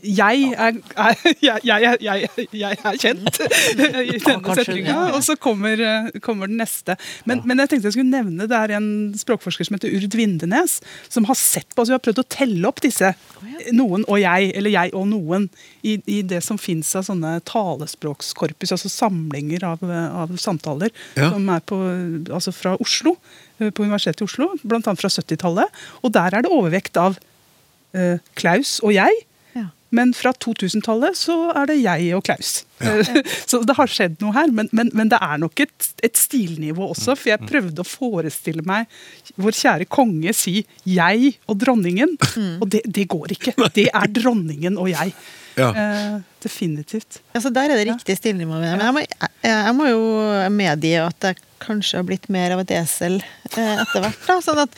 [0.01, 3.39] jeg er, er jeg, jeg, jeg, jeg er kjent
[4.15, 6.97] i denne setninga, og så kommer, eh, kommer den neste.
[7.29, 10.79] Men, men jeg tenkte jeg skulle nevne det er en språkforsker som heter Urd Vindenes,
[11.11, 13.13] som har sett på, altså vi har prøvd å telle opp disse
[13.75, 15.47] noen og jeg, eller jeg og noen,
[15.85, 21.29] i, i det som fins av sånne talespråkskorpus, altså samlinger av, av samtaler, Ja.
[21.31, 21.77] som er på,
[22.33, 24.81] altså fra Oslo, eh, på Universitetet i Oslo, bl.a.
[24.83, 25.85] fra 70-tallet.
[26.03, 27.17] Og der er det overvekt av
[27.95, 29.25] eh, Klaus og jeg.
[29.95, 32.65] Men fra 2000-tallet så er det jeg og Klaus.
[33.49, 34.51] så det har skjedd noe her.
[34.55, 37.15] Men, men, men det er nok et, et stilnivå også.
[37.15, 38.89] For jeg prøvde å forestille meg
[39.39, 42.17] vår kjære konge si 'jeg og dronningen'.
[42.59, 43.55] Og det, det går ikke.
[43.75, 45.15] Det er dronningen og jeg.
[45.55, 45.69] Ja.
[45.71, 47.21] Eh, definitivt.
[47.33, 48.57] Altså Der er det riktig stilnivå.
[48.59, 50.01] Men jeg må, jeg, jeg må jo
[50.51, 53.17] medgi at jeg kanskje har blitt mer av et esel
[53.55, 54.21] eh, etter hvert.
[54.27, 54.77] da, sånn at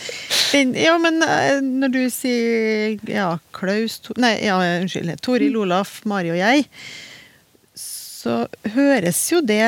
[0.78, 5.18] Ja, men eh, når du sier ja, Klaus to, Nei, ja, unnskyld.
[5.26, 6.68] Toril, Olaf, Mari og jeg,
[7.78, 9.64] så høres jo det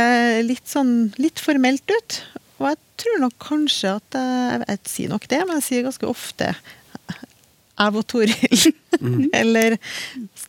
[0.46, 2.22] litt sånn litt formelt ut.
[2.60, 6.10] Og jeg tror nok kanskje at jeg, jeg sier nok det, men jeg sier ganske
[6.10, 6.54] ofte
[7.80, 8.74] jeg og Toril.
[9.42, 9.78] Eller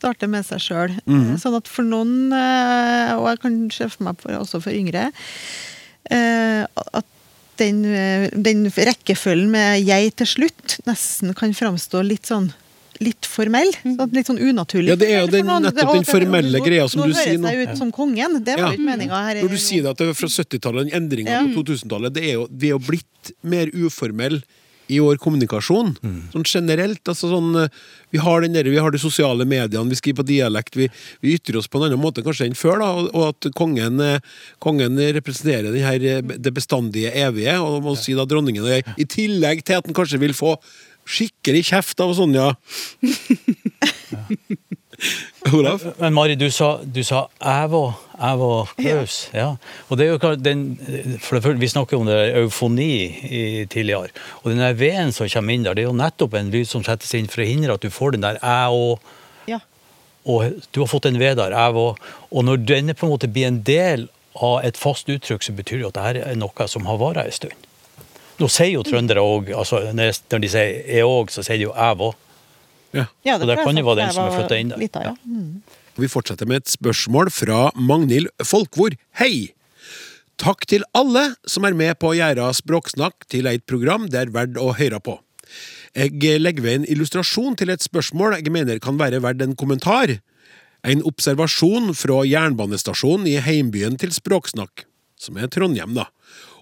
[0.00, 0.96] starte med seg sjøl.
[1.04, 1.36] Mhm.
[1.42, 5.10] Sånn at for noen, eh, og jeg kan se for meg for, også for yngre,
[6.10, 7.06] eh, at
[7.60, 12.52] den, eh, den rekkefølgen med 'jeg' til slutt nesten kan framstå litt sånn
[13.00, 13.70] litt formell.
[13.82, 14.88] Sånn, litt sånn unaturlig.
[14.88, 17.48] Ja, det er jo den- nettopp den formelle nå- greia som du sier Nå nå.
[17.48, 18.44] høres jeg ut som kongen.
[18.44, 18.76] Det var Ja.
[18.76, 19.40] ikke meninga.
[19.42, 21.42] Når du sier det at det er fra 70-tallet, den endringa Ja.
[21.46, 24.42] på 2000-tallet, det er jo, vi er jo blitt mer uformell
[24.90, 25.94] i vår kommunikasjon.
[26.32, 27.02] Sånn generelt.
[27.08, 27.68] altså sånn, eh,
[28.10, 30.88] Vi har den der, vi har de sosiale mediene, vi skriver på dialekt, vi,
[31.22, 32.80] vi ytrer oss på en annen måte kanskje enn før.
[32.82, 34.20] da, Og, og at kongen, eh,
[34.58, 38.84] kongen representerer den her, eh, det bestandige evige, og må si da dronningen og jeg,
[38.98, 40.56] i tillegg til at han kanskje vil få
[41.06, 42.52] skikkelig kjeft av Sonja.
[45.56, 45.84] Olav?
[45.98, 47.82] Men Mari, du sa, du sa Ævå,
[48.20, 49.28] Ævå Klaus.
[49.34, 49.54] Ja.
[49.88, 50.64] Og det er jo klart, den,
[51.20, 52.92] for det første, Vi snakker om det der eufoni
[53.24, 54.12] i, tidligere.
[54.42, 56.84] Og den der V-en som kommer inn der, det er jo nettopp en lyd som
[56.84, 59.00] settes inn for å hindre at du får den der æ og
[59.48, 59.60] Ja.
[60.28, 61.98] Og du har fått en V der, æv og
[62.30, 65.78] Og når denne på en måte blir en del av et fast uttrykk, så betyr
[65.80, 67.56] det at dette er noe som har vart en stund.
[68.40, 71.74] Nå sier jo trøndere òg, altså når de sier jeg òg, så sier de jo
[71.76, 72.14] æv òg.
[72.96, 74.82] Ja, ja det kan jo være den som er jeg flyttet inn der.
[74.82, 75.14] lita, ja.
[75.24, 75.62] Mm.
[76.00, 78.96] Vi fortsetter med et spørsmål fra Magnhild Folkvord.
[79.20, 79.52] Hei!
[80.40, 84.32] Takk til alle som er med på å gjøre Språksnakk til et program det er
[84.32, 85.18] verdt å høre på.
[85.92, 90.16] Jeg legger ved en illustrasjon til et spørsmål jeg mener kan være verdt en kommentar.
[90.86, 94.86] En observasjon fra jernbanestasjonen i heimbyen til Språksnakk,
[95.20, 96.06] som er Trondheim, da.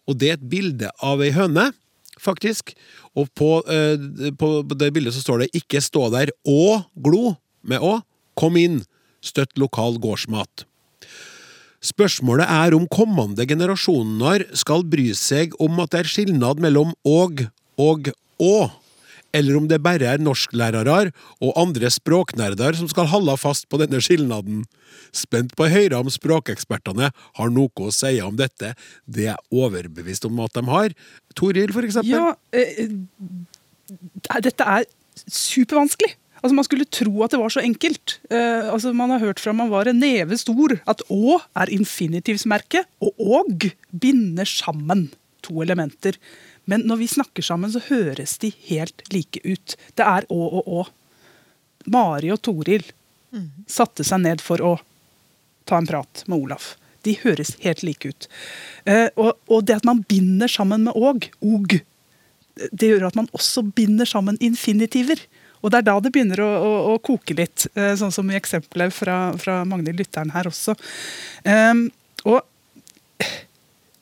[0.08, 1.68] Og det er et bilde av ei høne,
[2.18, 2.74] faktisk.
[3.18, 7.80] Og på, eh, på det bildet så står det 'ikke stå der og glo' med
[7.80, 8.02] å.
[8.36, 8.84] Kom inn,
[9.22, 10.64] støtt lokal gårdsmat.
[11.82, 17.48] Spørsmålet er om kommende generasjoner skal bry seg om at det er skilnad mellom og
[17.78, 18.10] og
[18.42, 18.70] å,
[19.36, 21.10] eller om det bare er norsklærere
[21.44, 24.64] og andre språknerder som skal holde fast på denne skilnaden.
[25.14, 28.74] Spent på å høre om språkekspertene har noe å si om dette.
[29.04, 30.94] Det er jeg overbevist om at de har.
[31.38, 32.14] Toril, for eksempel.
[32.14, 34.88] Ja, eh, eh, dette er
[35.26, 36.16] supervanskelig.
[36.38, 38.18] Altså, Man skulle tro at det var så enkelt.
[38.30, 42.84] Uh, altså, Man har hørt fra man var en neve stor at å er infinitivsmerke,
[43.02, 45.08] og og binder sammen
[45.42, 46.18] to elementer.
[46.68, 49.76] Men når vi snakker sammen, så høres de helt like ut.
[49.96, 50.86] Det er å og å.
[51.88, 52.84] Mari og Toril
[53.68, 54.74] satte seg ned for å
[55.68, 56.74] ta en prat med Olaf.
[57.06, 58.28] De høres helt like ut.
[58.84, 61.78] Eh, og, og det at man binder sammen med åg, og,
[62.72, 65.20] det gjør at man også binder sammen infinitiver.
[65.62, 68.38] Og det er da det begynner å, å, å koke litt, eh, sånn som i
[68.38, 70.76] eksempelet fra, fra Magnhild Lytteren her også.
[71.48, 71.88] Ehm,
[72.28, 72.42] og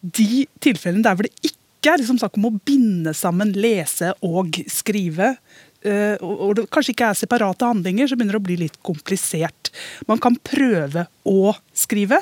[0.00, 1.55] de tilfellene der hvor det ikke
[1.92, 5.34] er liksom snakk om å binde sammen lese og skrive,
[5.82, 8.78] eh, og og det kanskje ikke er separate handlinger, så begynner det å bli litt
[8.86, 9.70] komplisert.
[10.08, 12.20] Man kan prøve å skrive,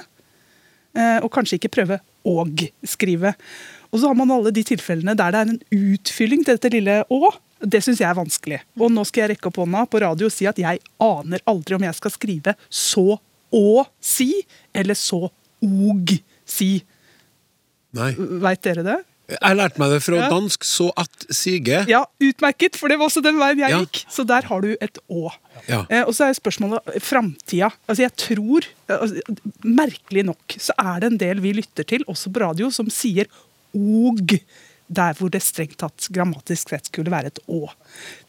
[0.95, 3.35] eh, og kanskje ikke prøve og skrive.
[3.93, 5.63] Og så har man alle de tilfellene der det er en
[5.95, 7.31] utfylling til dette lille å.
[7.61, 8.61] Det syns jeg er vanskelig.
[8.81, 11.77] Og nå skal jeg rekke opp hånda på radio og si at jeg aner aldri
[11.77, 13.21] om jeg skal skrive så
[13.55, 14.33] å si,
[14.75, 15.29] eller så
[15.65, 16.73] og si.
[17.95, 18.11] Nei.
[18.19, 18.99] Veit dere det?
[19.29, 20.29] Jeg lærte meg det fra Ja.
[20.29, 21.79] dansk, så at sige.
[21.89, 23.79] Ja, utmerket, for det var også den veien jeg Ja.
[23.81, 24.05] gikk.
[24.13, 25.31] Så der har du et å.
[25.69, 25.87] Ja.
[25.89, 27.71] Eh, og så er spørsmålet framtida.
[27.89, 28.61] Altså, jeg tror,
[28.91, 29.23] eh, altså,
[29.65, 33.27] merkelig nok, så er det en del vi lytter til, også på radio, som sier
[33.75, 34.21] og
[34.95, 37.71] der hvor det strengt tatt grammatisk sett skulle være et å.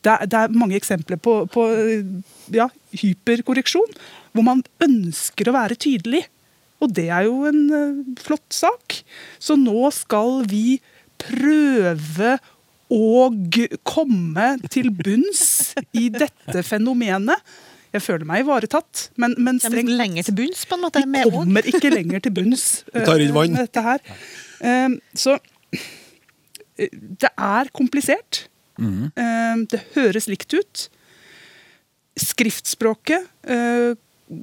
[0.01, 2.03] Det er, det er mange eksempler på, på eh,
[2.55, 3.91] ja, hyperkorreksjon,
[4.33, 6.23] hvor man ønsker å være tydelig.
[6.85, 8.99] Og det er jo en eh, flott sak.
[9.41, 10.77] Så nå skal vi
[11.21, 12.35] prøve
[12.93, 13.29] å
[13.87, 17.41] komme til bunns i dette fenomenet.
[17.95, 21.01] Jeg føler meg ivaretatt, men, men strengt lenger til bunns, på en måte?
[21.07, 23.53] Vi kommer ikke lenger til bunns uh, tar vann.
[23.55, 24.03] med dette her.
[24.59, 25.85] Uh, Så uh,
[27.23, 28.45] det er komplisert.
[28.75, 30.89] Eh, Det høres likt ut.
[32.19, 33.95] Skriftspråket eh,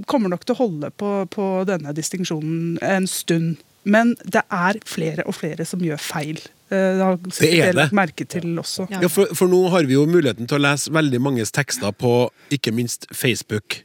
[0.06, 3.56] kommer nok til å holde på, på denne distinksjonen en stund.
[3.84, 6.38] Men det er flere og flere som gjør feil.
[6.70, 7.88] Eh, Det har Det er det.
[7.92, 8.86] merke til også.
[8.92, 12.30] Ja, for, for nå har vi jo muligheten til å lese veldig manges tekster på
[12.54, 13.80] ikke minst Facebook.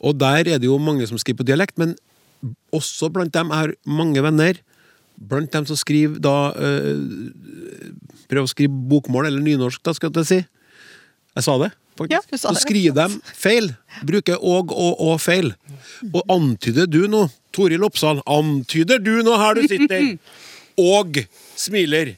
[0.00, 1.94] Og der er det jo mange som skriver på dialekt, men
[2.72, 4.58] også blant dem er mange venner.
[5.20, 7.30] Blant dem som skriver da øh,
[8.30, 10.36] Prøver å skrive bokmål, eller nynorsk, da, skal jeg si.
[11.36, 11.70] Jeg sa det,
[12.00, 12.32] faktisk.
[12.32, 13.72] Ja, Så skriver de feil.
[14.06, 15.52] Bruker og og og feil.
[16.12, 20.16] Og antyder du nå, Toril Oppsal, antyder du nå her du sitter,
[20.80, 21.22] og
[21.60, 22.14] smiler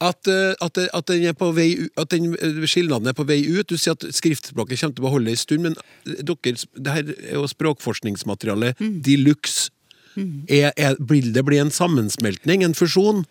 [0.00, 1.68] at, eh, at, at, den er på vei,
[2.00, 3.68] at den skillnaden skilnaden er på vei ut.
[3.68, 5.76] Du sier at skriftspråket kommer til å beholde en stund, men
[6.08, 9.70] eh, dere, det her er jo språkforskningsmateriale de luxe.
[10.16, 13.24] Er, er, vil det bli en sammensmeltning, en fusjon?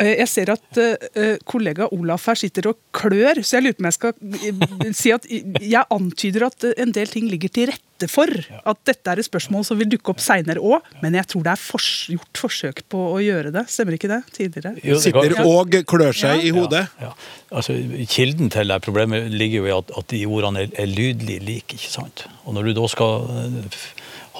[0.00, 3.84] Eh, Jeg ser at uh, kollega Olaf her sitter og klør, så jeg lurer på
[3.84, 8.30] om jeg skal si at jeg antyder at en del ting ligger til rette for
[8.32, 11.52] at dette er et spørsmål som vil dukke opp seinere òg, men jeg tror det
[11.52, 13.66] er fors gjort forsøk på å gjøre det.
[13.68, 14.22] Stemmer ikke det?
[14.38, 14.72] Tidligere?
[14.80, 16.86] Jo, det Sitter og klør seg i hodet?
[17.02, 17.12] Ja,
[17.52, 17.76] altså,
[18.08, 21.76] kilden til det problemet ligger jo i at, at de ordene er, er lydlig like.
[21.76, 22.24] ikke sant?
[22.48, 23.28] Og når du da skal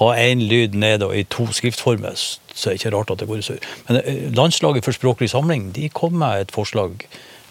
[0.01, 3.29] ha én lyd ned og i to skriftformer, så er det ikke rart at det
[3.29, 3.69] går i surr.
[3.89, 7.05] Men eh, Landslaget for språklig samling de kom med et forslag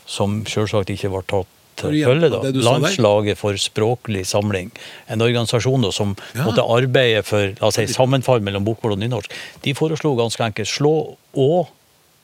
[0.09, 2.29] som selvsagt ikke ble tatt følge.
[2.33, 2.41] da.
[2.65, 4.71] Landslaget for språklig samling,
[5.07, 6.43] en organisasjon da, som Ja.
[6.49, 9.31] måtte arbeide for la oss si, sammenfall mellom bokmål og nynorsk,
[9.63, 10.95] de foreslo ganske enkelt slå
[11.37, 11.67] å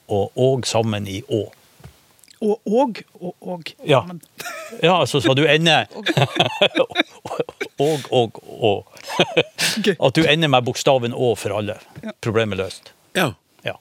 [0.10, 1.48] og og sammen i å.
[2.42, 3.36] Og og og.
[3.42, 3.72] og.
[3.88, 4.02] Ja.
[4.84, 5.86] ja, altså sa du ender
[7.80, 8.88] Og, og, og.
[10.00, 11.76] At du ender med bokstaven Å for alle.
[12.24, 12.94] Problemet løst.
[13.18, 13.34] Ja.
[13.66, 13.76] Ja.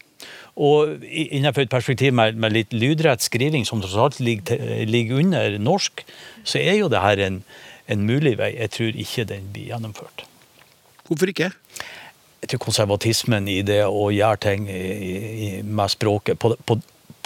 [0.54, 5.58] Og innenfor et perspektiv med, med litt lydrett skriving, som tross alt ligger, ligger under
[5.62, 6.04] norsk,
[6.42, 7.42] så er jo det her en,
[7.86, 8.54] en mulig vei.
[8.56, 10.26] Jeg tror ikke den blir gjennomført.
[11.06, 11.52] Hvorfor ikke?
[12.44, 14.82] Jeg tror konservatismen i det å gjøre ting i,
[15.48, 16.76] i, med språket på, på,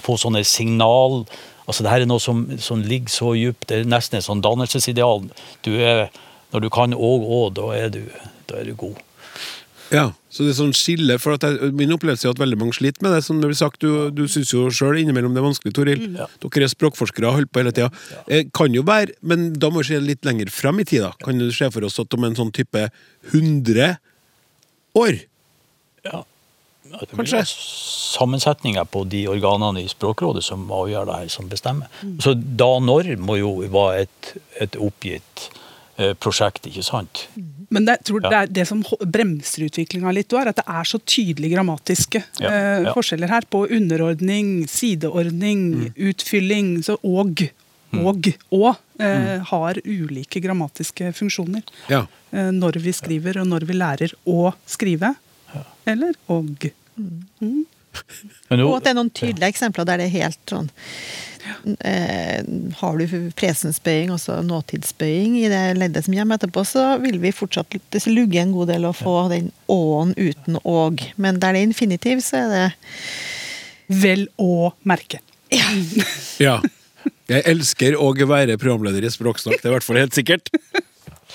[0.05, 1.24] på sånne signal
[1.68, 3.66] Altså det her er noe som, som ligger så djupt.
[3.68, 5.26] Det er nesten et sånn dannelsesideal.
[5.66, 6.07] Du er,
[6.55, 7.99] når du kan og og, da du,
[8.49, 9.03] da er du god.
[9.92, 12.76] Ja, så det er sånn skille, for at jeg, Min opplevelse er at veldig mange
[12.76, 13.22] sliter med det.
[13.24, 16.03] som det blir sagt, Du, du syns jo sjøl innimellom det er vanskelig, Toril.
[16.16, 17.90] Dere er språkforskere og holder på hele tida.
[18.28, 21.05] Eh, Kan jo være, men da må vi se litt lenger frem i tid.
[21.24, 22.88] Kan du se for oss at om en sånn type
[23.32, 23.96] 100
[24.96, 25.20] år
[26.09, 26.24] Ja.
[26.91, 27.43] Det blir jo
[28.18, 31.89] sammensetninger på de organene i Språkrådet som avgjør det her, som bestemmer.
[32.22, 34.30] Så da når må jo være et,
[34.64, 35.49] et oppgitt
[35.99, 37.26] eh, prosjekt, ikke sant?
[37.70, 38.28] Men det, tror Ja.
[38.30, 42.49] det, er det som bremser utviklinga litt, er at det er så tydelig grammatiske Ja,
[42.49, 42.95] eh, ja.
[42.97, 43.43] forskjeller her.
[43.51, 45.93] På underordning, sideordning, Mm.
[46.11, 46.82] utfylling.
[46.82, 47.49] Så og
[47.93, 51.62] og og eh, har ulike grammatiske funksjoner.
[51.89, 52.03] Ja.
[52.32, 55.14] Eh, når vi skriver, og når vi lærer å skrive.
[55.88, 56.68] Eller og.
[56.99, 57.64] Mm.
[58.53, 60.68] Og at det er noen tydelige eksempler der det er helt sånn
[61.86, 62.44] eh,
[62.78, 67.78] Har du presensbøying, altså nåtidsbøying, i det leddet som kommer etterpå, så vil vi fortsatt
[67.94, 71.03] det lugge en god del å få den å-en uten og.
[71.16, 72.66] Men der det er infinitiv, så er det
[73.88, 75.22] Vel å merke.
[76.36, 76.59] Ja.
[77.28, 80.51] Jeg elsker å være programleder i Språksnakk, det er i hvert fall helt sikkert.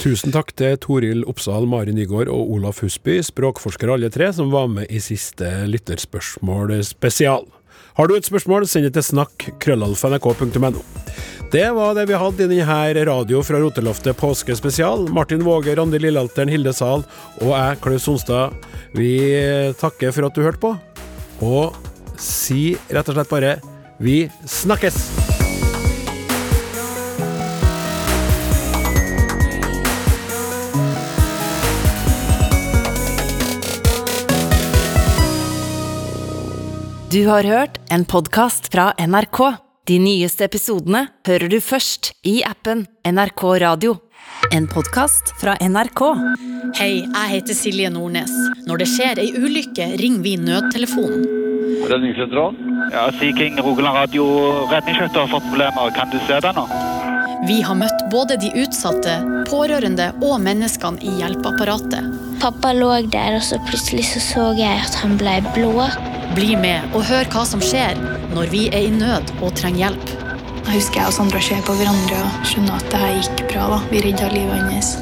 [0.02, 4.72] Tusen takk til Toril Oppsal, Mari Nygaard og Olaf Husby, språkforskere alle tre, som var
[4.72, 7.46] med i siste lytterspørsmål spesial.
[7.94, 10.82] Har du et spørsmål, send det til snakk krøllalfa.nrk.no.
[11.54, 15.06] Det var det vi hadde i denne Radio fra Roteloftet påskespesial.
[15.14, 17.06] Martin Våge, Randi Lillealteren, Hilde Sahl
[17.44, 18.58] og jeg, Klaus Sonstad,
[18.98, 19.14] vi
[19.78, 20.74] takker for at du hørte på,
[21.46, 21.78] og
[22.18, 23.56] si rett og slett bare
[24.02, 25.33] vi snakkes!
[37.14, 39.40] Du har hørt en podkast fra NRK.
[39.86, 43.94] De nyeste episodene hører du først i appen NRK Radio.
[44.56, 46.02] En podkast fra NRK.
[46.80, 48.34] Hei, jeg heter Silje Nordnes.
[48.66, 51.28] Når det skjer ei ulykke, ringer vi nødtelefonen.
[51.92, 52.74] Redningssentralen?
[52.96, 54.26] Ja, Sea King Rogaland Radio
[54.74, 55.94] redningsskøyter har fått problemer.
[55.94, 56.66] Kan du se det nå?
[57.48, 59.18] Vi har møtt både de utsatte,
[59.50, 62.08] pårørende og menneskene i hjelpeapparatet.
[62.40, 65.90] Pappa lå der, og så plutselig så, så jeg at han ble blå.
[66.38, 68.00] Bli med og hør hva som skjer
[68.32, 70.16] når vi er i nød og trenger hjelp.
[70.64, 73.70] Da husker jeg og Sandra ser på hverandre og skjønner at det her gikk bra.
[73.76, 73.80] da.
[73.92, 74.96] Vi redda livet hans.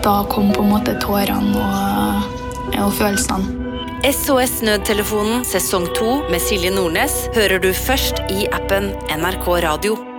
[0.00, 2.36] Da kom på en måte tårene og,
[2.80, 3.58] og følelsene.
[4.00, 10.09] SOS Nødtelefonen sesong 2 med Silje Nordnes hører du først i appen NRK Radio.